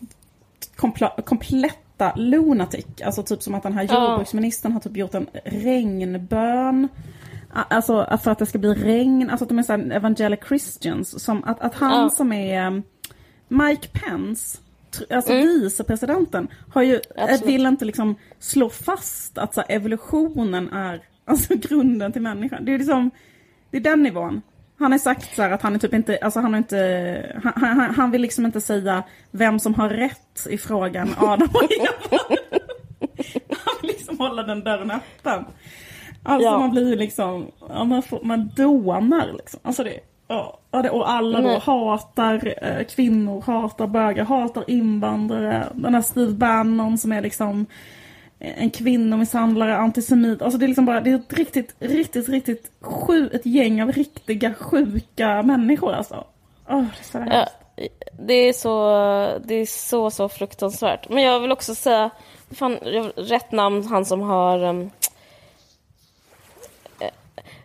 [1.26, 2.86] kompletta lunatic.
[3.06, 6.88] Alltså typ som att den här jordbruksministern har typ gjort en regnbön.
[7.54, 11.24] Alltså för att det ska bli regn, alltså att de är såhär evangelic christians.
[11.24, 12.84] Som att, att han som är um,
[13.48, 14.58] Mike Pence,
[15.10, 15.48] alltså mm.
[15.48, 17.46] vicepresidenten, har ju, Absolut.
[17.46, 22.66] vill inte liksom slå fast att så evolutionen är alltså grunden till människan.
[22.66, 23.12] Det är liksom,
[23.72, 24.42] det är den nivån.
[24.80, 27.96] Han har sagt så att han är typ inte, alltså han har inte, han, han,
[27.96, 32.20] han, vill liksom inte säga vem som har rätt i frågan Adam och Eva.
[33.50, 35.46] Han vill liksom hålla den dörren öppen.
[36.24, 36.60] Alltså ja.
[36.60, 39.60] man blir liksom, ja, man, får, man dånar liksom.
[39.64, 40.60] Alltså det, ja,
[40.92, 45.68] och alla då hatar eh, kvinnor, hatar bögar, hatar invandrare.
[45.74, 47.66] Den här Steve Bannon som är liksom
[48.40, 50.42] en kvinnomisshandlare, antisemit.
[50.42, 53.92] Alltså det är liksom bara, det är ett riktigt, riktigt, riktigt sju, ett gäng av
[53.92, 56.24] riktiga sjuka människor alltså.
[56.68, 57.50] Oh, det, är ja,
[58.20, 58.90] det är så,
[59.46, 61.10] det är så, så fruktansvärt.
[61.10, 62.10] Men jag vill också säga,
[62.52, 62.76] fan,
[63.16, 64.92] rätt namn, han som har um,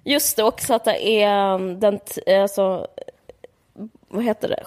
[0.05, 2.87] Just det, också att det är um, den, alltså,
[4.09, 4.65] vad heter det?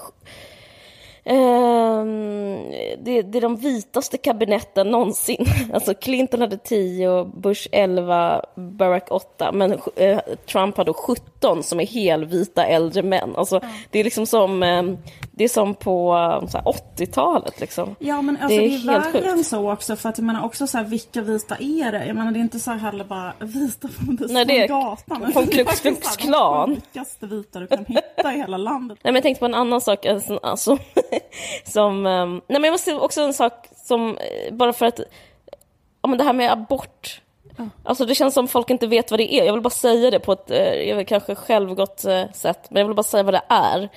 [1.26, 5.46] Um, det, det, är de vitaste kabinetten någonsin.
[5.74, 10.20] Alltså Clinton hade 10, Bush 11, Barack 8, men uh,
[10.52, 13.36] Trump hade 17 som är helvita äldre män.
[13.36, 13.62] Alltså.
[13.90, 14.98] Det är liksom som, um,
[15.36, 17.60] det är som på um, 80-talet.
[17.60, 17.96] Liksom.
[18.00, 19.96] Ja, men alltså, det är, det är värre än så också.
[19.96, 22.06] För att jag menar också så här, vilka vita är det?
[22.06, 25.34] Jag menar det är inte så här heller bara vita från, Nej, det är gatan.
[25.34, 26.70] Från Klux Klux Klan.
[26.70, 29.00] De sjukaste vita du kan hitta i hela landet.
[29.04, 30.06] Nej, men jag tänkte på en annan sak.
[30.06, 30.78] Alltså, alltså
[31.66, 35.00] som, um, nej men jag måste också en sak som, eh, bara för att,
[36.02, 37.22] ja men det här med abort.
[37.58, 37.72] Mm.
[37.84, 39.46] Alltså det känns som folk inte vet vad det är.
[39.46, 42.80] Jag vill bara säga det på ett, eh, jag vill kanske självgott eh, sätt, men
[42.80, 43.90] jag vill bara säga vad det är.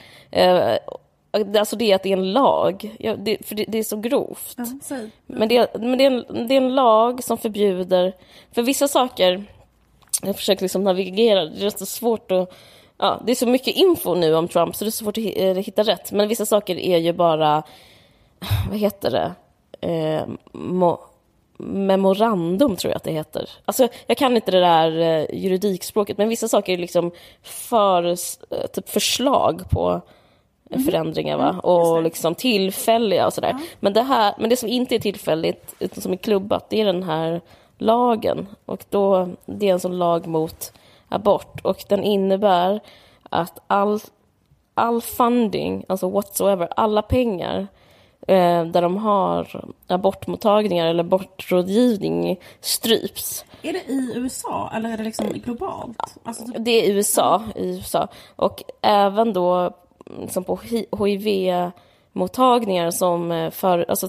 [1.59, 3.97] Alltså det är att det är en lag, ja, det, för det, det, är så
[3.97, 4.55] grovt.
[4.57, 8.13] Ja, men, det, men det, är en, det är en lag som förbjuder,
[8.53, 9.45] för vissa saker
[10.23, 12.55] jag försöker liksom navigera, det är så svårt att
[12.99, 15.55] Ja, det är så mycket info nu om Trump så det är svårt att eh,
[15.55, 16.13] hitta rätt.
[16.13, 17.63] Men vissa saker är ju bara,
[18.71, 19.35] vad heter det,
[19.89, 20.99] eh, mo,
[21.59, 23.51] memorandum tror jag att det heter.
[23.65, 27.11] Alltså, jag kan inte det där eh, juridikspråket, men vissa saker är liksom
[27.43, 30.01] för, eh, typ förslag på
[30.71, 30.85] mm.
[30.85, 31.49] förändringar va?
[31.49, 33.57] Mm, och liksom tillfälliga och sådär.
[33.59, 33.67] Ja.
[33.81, 36.85] Men, det här, men det som inte är tillfälligt, utan som är klubbat, det är
[36.85, 37.41] den här
[37.79, 38.47] lagen.
[38.67, 40.73] Och då, det är en sån lag mot
[41.09, 42.81] abort och den innebär
[43.31, 44.01] att all,
[44.75, 47.67] all funding, alltså whatsoever, alla pengar
[48.29, 53.45] eh, där de har abortmottagningar eller abortrådgivning stryps.
[53.63, 56.19] Är det i USA eller är det liksom globalt?
[56.23, 56.55] Alltså, typ...
[56.59, 58.09] Det är USA, i USA.
[58.37, 59.77] Och även då
[60.21, 60.61] liksom på
[60.99, 64.09] hiv-mottagningar som eh, för, alltså,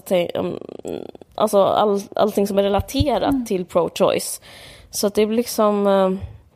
[1.34, 3.46] alltså all, allting som är relaterat mm.
[3.46, 4.40] till pro-choice.
[4.90, 6.12] Så att det blir liksom, eh,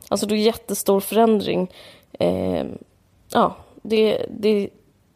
[0.09, 1.71] alltså det är jättestor förändring.
[2.13, 2.65] Eh,
[3.33, 4.69] ja, det, det,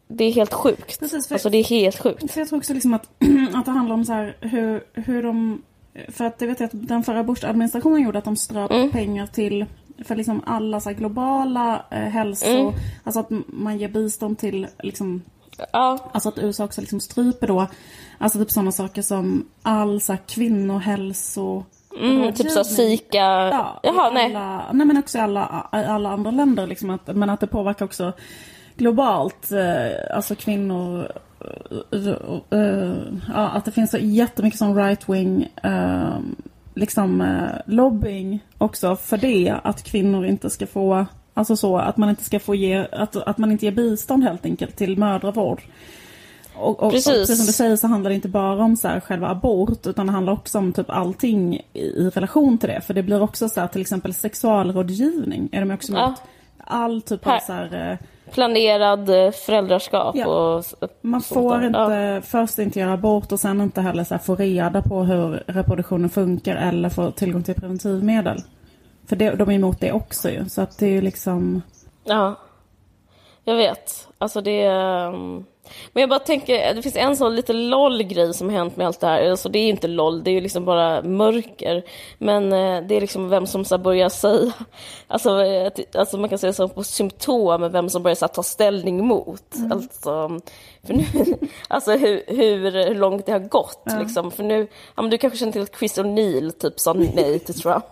[0.09, 1.01] det är helt sjukt.
[1.01, 2.33] Precis, för, alltså det är helt sjukt.
[2.33, 3.09] För jag tror också liksom att,
[3.55, 5.63] att det handlar om så här hur, hur de...
[6.09, 8.91] För att det vet jag att den förra Bush-administrationen gjorde att de ströp mm.
[8.91, 9.67] pengar till
[10.05, 12.47] för liksom alla så globala eh, hälso...
[12.47, 12.75] Mm.
[13.05, 15.23] Alltså att man ger bistånd till liksom...
[15.73, 16.11] Ja.
[16.13, 17.67] Alltså att USA också liksom stryper då
[18.19, 21.65] Alltså typ sådana saker som all så här, kvinnohälso...
[22.01, 23.17] Mm, typ så Sika...
[23.19, 24.25] Ja, Jaha, nej.
[24.25, 26.91] Alla, nej men också i alla, alla andra länder liksom.
[26.91, 28.13] Att, men att det påverkar också
[28.77, 31.13] globalt, eh, alltså kvinnor,
[31.93, 32.95] eh, eh,
[33.35, 35.49] ja, att det finns så jättemycket som right-wing
[36.77, 42.25] liksom lobbying också för det, att kvinnor inte ska få, alltså så att man inte
[42.25, 45.63] ska få ge, att, att man inte ger bistånd helt enkelt till mödravård.
[46.59, 47.07] Och, och, precis.
[47.07, 49.87] och precis som du säger så handlar det inte bara om så här, själva abort
[49.87, 52.81] utan det handlar också om typ allting i, i relation till det.
[52.81, 56.09] För det blir också så här, till exempel sexualrådgivning är de också ja.
[56.09, 56.23] mot.
[56.59, 57.99] All typ av så här,
[58.33, 60.27] planerad eh, föräldraskap ja.
[60.27, 60.65] och
[61.01, 62.21] Man får inte ja.
[62.21, 66.57] först inte göra abort och sen inte heller så få reda på hur reproduktionen funkar
[66.57, 68.39] eller få tillgång till preventivmedel.
[69.09, 71.63] För det, de är emot det också ju, så att det är ju liksom...
[72.05, 72.35] Ja,
[73.45, 74.09] jag vet.
[74.19, 75.09] Alltså det är...
[75.09, 75.45] Um
[75.93, 79.07] men jag bara tänker, det finns en sån lite LOL-grej som hänt med allt det
[79.07, 79.31] här.
[79.31, 81.83] Alltså det är inte LOL, det är ju liksom bara mörker.
[82.19, 84.53] Men eh, det är liksom vem som så börjar säga,
[85.07, 89.07] alltså, eh, alltså man kan säga så på symptom, vem som börjar så ta ställning
[89.07, 89.55] mot.
[89.57, 89.73] Mm.
[89.73, 90.41] Alltså,
[90.87, 91.05] för nu,
[91.69, 93.99] alltså hur, hur långt det har gått ja.
[93.99, 94.31] liksom.
[94.31, 97.61] För nu, ja men du kanske känner till att Chris O'Neill typ sa nej till
[97.61, 97.85] Trump.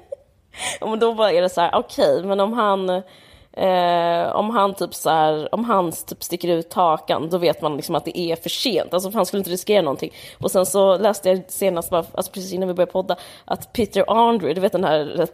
[0.80, 3.02] och då bara är det så här, okej, okay, men om han
[3.58, 7.76] Eh, om han typ så här, om han typ sticker ut hakan, då vet man
[7.76, 8.94] liksom att det är för sent.
[8.94, 10.12] Alltså han skulle inte riskera någonting.
[10.40, 14.04] Och sen så läste jag senast, bara, alltså precis innan vi började podda, att Peter
[14.08, 15.26] Andre, du vet den här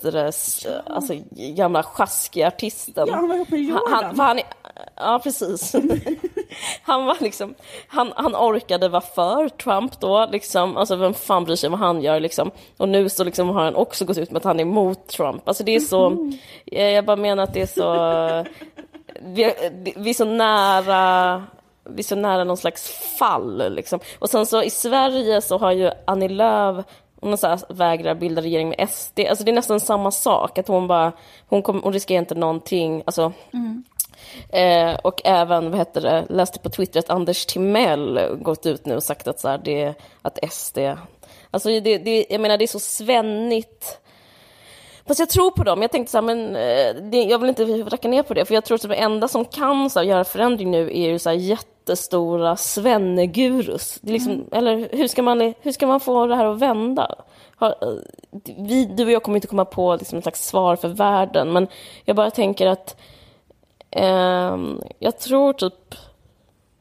[0.86, 3.04] alltså, gamla sjaskiga artisten.
[3.08, 3.92] Ja, han var ihop med Jordan.
[3.92, 4.40] Han, han,
[4.96, 5.74] ja, precis.
[6.82, 7.54] han var liksom,
[7.88, 10.76] han, han orkade vara för Trump då, liksom.
[10.76, 12.50] Alltså vem fan bryr sig vad han gör liksom.
[12.76, 15.48] Och nu så liksom har han också gått ut med att han är emot Trump.
[15.48, 16.38] Alltså det är så, mm.
[16.64, 18.50] jag bara menar att det är så
[19.20, 19.54] vi,
[19.96, 21.42] vi är så nära
[21.90, 23.74] vi är så nära någon slags fall.
[23.74, 24.00] Liksom.
[24.18, 26.84] Och sen så i Sverige så har ju Annie Lööf
[27.24, 29.20] hon så vägrar bilda regering med SD.
[29.20, 30.58] Alltså det är nästan samma sak.
[30.58, 31.12] Att hon bara,
[31.48, 33.02] hon, kom, hon riskerar inte någonting.
[33.06, 33.84] Alltså, mm.
[34.48, 38.96] Eh, och även, vad heter det, läste på Twitter att Anders Timell gått ut nu
[38.96, 40.78] och sagt att, så här, det, att SD...
[41.50, 43.98] Alltså det, det, jag menar det är så svennigt
[45.06, 45.82] Fast jag tror på dem.
[45.82, 48.54] Jag tänkte så här, men eh, det, jag vill inte racka ner på det, för
[48.54, 51.28] jag tror att det enda som kan så här, göra förändring nu är ju så
[51.28, 53.98] här, jättestora svennegurus.
[54.02, 54.46] Det är liksom, mm.
[54.52, 57.14] Eller hur ska, man, hur ska man få det här att vända?
[57.56, 57.74] Har,
[58.58, 61.68] vi, du och jag kommer inte komma på liksom, ett slags svar för världen, men
[62.04, 62.96] jag bara tänker att
[64.98, 65.94] jag tror typ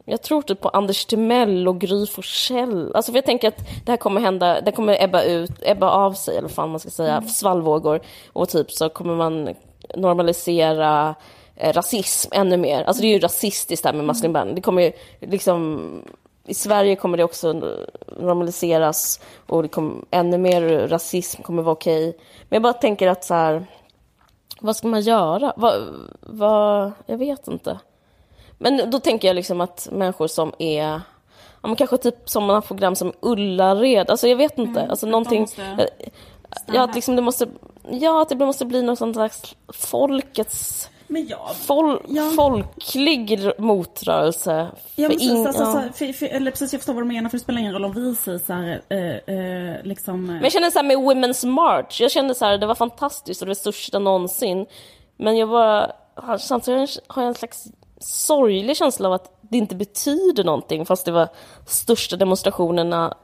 [0.05, 2.95] jag tror typ på Anders Timell och Gry Forssell.
[2.95, 6.14] Alltså för jag tänker att det här kommer hända, det kommer ebba ut, ebba av
[6.14, 7.30] sig, eller vad man ska säga, mm.
[7.30, 8.01] svallvågor.
[8.34, 9.49] Och typ så kommer man
[9.95, 11.16] normalisera
[11.55, 12.84] eh, rasism ännu mer.
[12.84, 14.34] Alltså det är ju rasistiskt det här med Muslim.
[14.34, 14.55] Band.
[14.55, 15.89] Det kommer ju liksom,
[16.45, 17.53] i Sverige kommer det också
[18.18, 22.18] normaliseras och det kommer, ännu mer rasism kommer vara okej.
[22.49, 23.66] Men jag bara tänker att så här,
[24.64, 25.53] vad ska man göra?
[25.55, 25.84] Vad,
[26.20, 27.80] vad, jag vet inte.
[28.57, 30.84] Men då tänker jag liksom att människor som är
[31.61, 35.47] ja, men kanske typ sådana program som Ullared, alltså jag vet inte, mm, alltså någonting...
[36.66, 37.47] Ja, att liksom det måste,
[37.89, 42.32] ja, att det måste bli någon sån slags folkets Men ja, Fol Ja.
[42.36, 44.68] Folklig motrörelse.
[44.95, 45.72] Ja, För precis, ing- alltså, ja.
[45.72, 47.74] så här, för, för, eller precis, jag förstår vad du menar för det spelar ingen
[47.74, 50.16] roll om vi säger så här, eh, eh, liksom...
[50.30, 52.76] eh, Men jag kände så här med Women's March, jag kände så här, det var
[52.76, 54.66] fantastiskt och det största någonsin.
[55.18, 55.91] Men jag bara,
[56.39, 57.64] samtidigt har jag en slags
[57.99, 61.28] sorglig känsla av att det inte betyder någonting fast det var
[61.68, 63.18] största demonstrationerna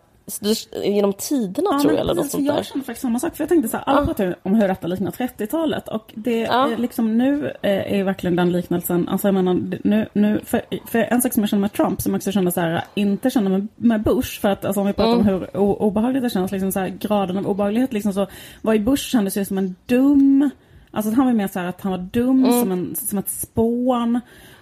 [0.84, 3.36] genom tiderna Ja, tror jag eller något precis, för sånt jag kände faktiskt samma sak.
[3.36, 5.88] För jag tänkte så här, alla pratar om hur detta liknar 30-talet.
[5.88, 6.70] Och det Ja.
[6.78, 9.54] liksom nu eh, är verkligen den liknelsen, alltså jag menar,
[9.84, 12.52] nu, nu, för, för en sak som jag känner med Trump, som jag också kände
[12.52, 15.26] så här, inte kände med, med Bush, för att alltså, om vi pratar om Mm.
[15.40, 18.28] hur o, obehagligt det känns, liksom så här, graden av obehaglighet, liksom så
[18.62, 20.50] var ju Bush kändes ju som en dum,
[20.92, 22.60] alltså han var mer så här att han var dum Mm.
[22.60, 24.20] som, en, som ett spån.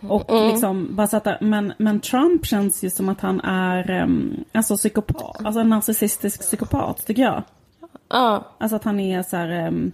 [0.09, 4.43] Och liksom bara så att, men, men Trump känns ju som att han är um,
[4.51, 7.43] alltså psykopat, alltså en narcissistisk psykopat tycker jag.
[8.09, 8.43] Ja.
[8.57, 9.67] Alltså att han är så här...
[9.67, 9.91] Um,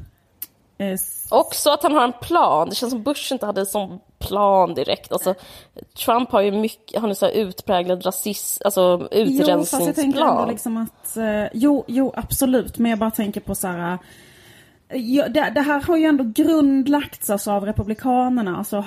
[0.77, 0.97] eh,
[1.31, 2.69] Också att han har en plan.
[2.69, 5.11] Det känns som Bush inte hade en sån plan direkt.
[5.11, 5.35] Alltså,
[6.05, 9.51] Trump har ju mycket, han är så här utpräglad rasism, alltså jo, fast jag tänker
[9.51, 10.49] ändå utrensningsplan.
[10.49, 11.17] liksom att...
[11.17, 12.77] eh, jo, jo, absolut.
[12.77, 13.97] Men jag bara tänker på så här...
[14.95, 18.57] Ja, det, det här har ju ändå grundlagts alltså av Republikanerna.
[18.57, 18.85] Alltså,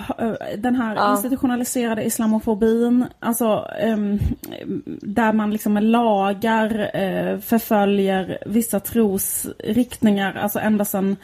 [0.58, 1.12] den här Ja.
[1.12, 3.04] institutionaliserade islamofobin.
[3.20, 4.18] Alltså, ehm,
[5.02, 10.34] där man liksom med lagar eh, förföljer vissa trosriktningar.
[10.34, 11.16] Alltså ända sedan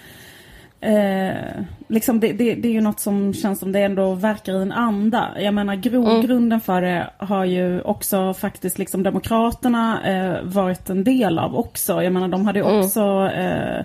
[0.83, 4.63] Eh, liksom det, det, det är ju något som känns som det ändå verkar i
[4.63, 5.29] en anda.
[5.41, 11.39] Jag menar grogrunden för det har ju också faktiskt liksom Demokraterna eh, varit en del
[11.39, 12.03] av också.
[12.03, 13.85] Jag menar de hade ju också eh,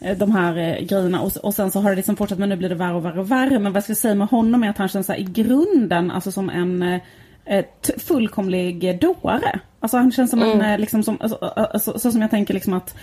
[0.00, 2.68] de här eh, grejerna och, och sen så har det liksom fortsatt men nu blir
[2.68, 3.58] det värre och värre och värre.
[3.58, 6.10] Men vad jag ska säga med honom är att han känns så här, i grunden
[6.10, 7.00] alltså som en eh,
[7.44, 7.64] eh,
[7.98, 9.60] fullkomlig dåre.
[9.80, 12.72] Alltså han känns som en, eh, liksom som, alltså, alltså, så som jag tänker liksom
[12.72, 12.96] att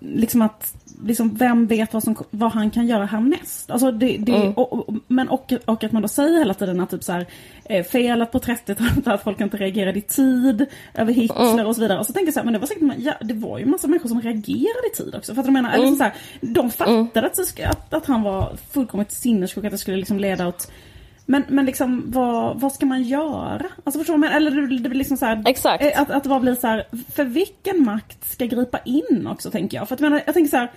[0.00, 0.74] liksom att,
[1.04, 3.70] liksom vem vet vad, som, vad han kan göra härnäst?
[3.70, 4.52] Alltså det, det, Mm.
[4.52, 7.26] och, och, men och, och att man då säger hela tiden att typ så här,
[7.64, 11.66] eh, felet på 30-talet var att folk inte reagerade i tid över Hitler Mm.
[11.66, 11.98] och så vidare.
[11.98, 13.88] Och så tänker jag så här, men det var säkert, ja, det var ju massa
[13.88, 15.34] människor som reagerade i tid också.
[15.34, 15.96] För att de menar, Mm.
[15.96, 19.78] så här, de fattade att, det ska, att, att han var fullkomligt sinnessjuk, att det
[19.78, 20.70] skulle liksom leda åt
[21.30, 23.66] men, men liksom vad, vad ska man göra?
[23.84, 24.32] Alltså förstår man?
[24.32, 25.84] Eller det, det blir liksom så här, Exakt.
[25.84, 29.50] eh, Att, att det bara blir så här, för vilken makt ska gripa in också
[29.50, 29.88] tänker jag.
[29.88, 30.70] För att jag menar, jag tänker så här,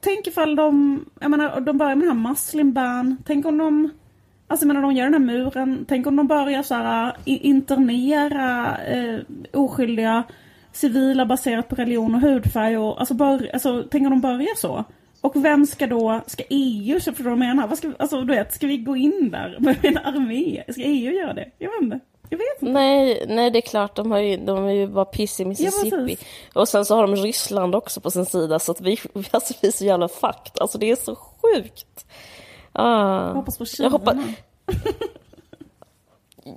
[0.00, 3.90] tänk ifall de, jag menar de börjar med den här muslim ban, tänk om de
[4.46, 8.78] Alltså jag menar de gör den här muren, tänk om de börjar så här internera
[8.78, 9.18] eh,
[9.52, 10.22] oskyldiga
[10.72, 14.84] civila baserat på religion och hudfärg och alltså, bör, alltså tänk om de börjar så.
[15.22, 17.66] Och vem ska då, ska EU, vad jag menar?
[17.66, 20.62] Vad ska, alltså du vet, ska vi gå in där med en armé?
[20.68, 21.50] Ska EU göra det?
[21.58, 22.00] Jag vet inte.
[22.28, 22.72] Jag vet inte.
[22.72, 25.90] Nej, nej, det är klart, de, har ju, de är ju bara piss i Mississippi.
[25.90, 26.26] precis.
[26.54, 28.98] och sen så har de Ryssland också på sin sida, så att vi,
[29.30, 30.60] alltså, vi är så jävla fucked.
[30.60, 32.06] Alltså det är så sjukt.
[32.72, 33.26] Ah.
[33.26, 33.86] Jag hoppas på Kina.
[33.86, 34.16] Jag hoppas-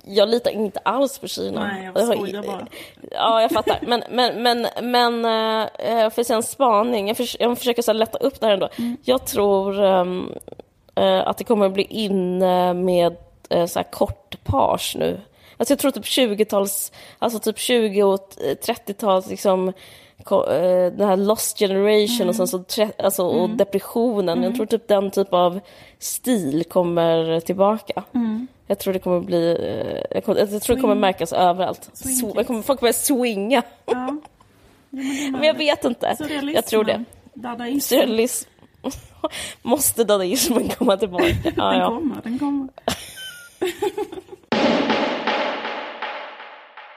[0.04, 1.60] Jag litar inte alls på Kina.
[1.64, 2.66] Nej, jag skojar bara.
[3.10, 3.78] Ja, jag fattar.
[3.86, 7.08] Men, men, men, men eh, jag får säga en spaning.
[7.08, 8.68] Jag, förs- jag försöker så lätta upp det här ändå.
[8.78, 8.96] Mm.
[9.04, 13.16] Jag tror eh, att det kommer att bbli inne med
[13.48, 15.20] eh, så här kort page nu.
[15.56, 21.58] Alltså jag tror typ 20-tals, alltså typ 20 och 30-tals liksom eh, den här lost
[21.58, 22.64] generation och sen så
[22.98, 24.42] alltså, och depressionen.
[24.42, 25.60] Jag tror typ den typ av
[25.98, 28.02] stil kommer tillbaka.
[28.66, 31.90] Jag tror det kommer bli, eh, jag, kommer, jag tror det kommer märkas överallt.
[31.92, 33.62] Swing kommer, folk kommer swinga.
[33.86, 34.16] Ja.
[35.30, 36.16] Men jag vet inte.
[36.54, 37.04] Jag tror det.
[37.80, 38.48] Surrealism.
[39.62, 41.24] Måste dadaismen komma tillbaka?
[41.56, 41.86] Ja, Den ja.
[41.88, 42.68] kommer, den kommer.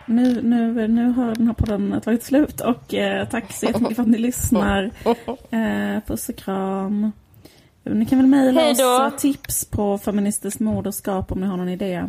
[0.05, 4.03] nu, nu, nu har den här podden tagit slut och eh, tack så jättemycket för
[4.03, 4.91] att ni lyssnar.
[5.51, 7.11] Eh, puss och kram.
[7.93, 12.05] Ni kan väl mejla oss tips på feministiskt moderskap om ni har någon idé.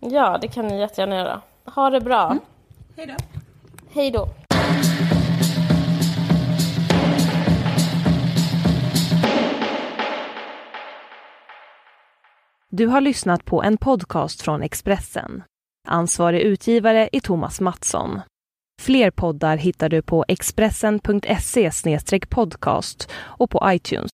[0.00, 1.40] ja, det kan ni jättegärna göra.
[1.64, 2.38] Ha det bra.
[2.96, 3.14] Hej då.
[3.92, 4.28] Hej då.
[12.70, 15.42] Du har lyssnat på en podcast från Expressen.
[15.88, 18.20] Ansvarig utgivare är Thomas Mattsson.
[18.82, 21.70] Fler poddar hittar du på expressen.se
[22.30, 24.10] podcast och på iTunes.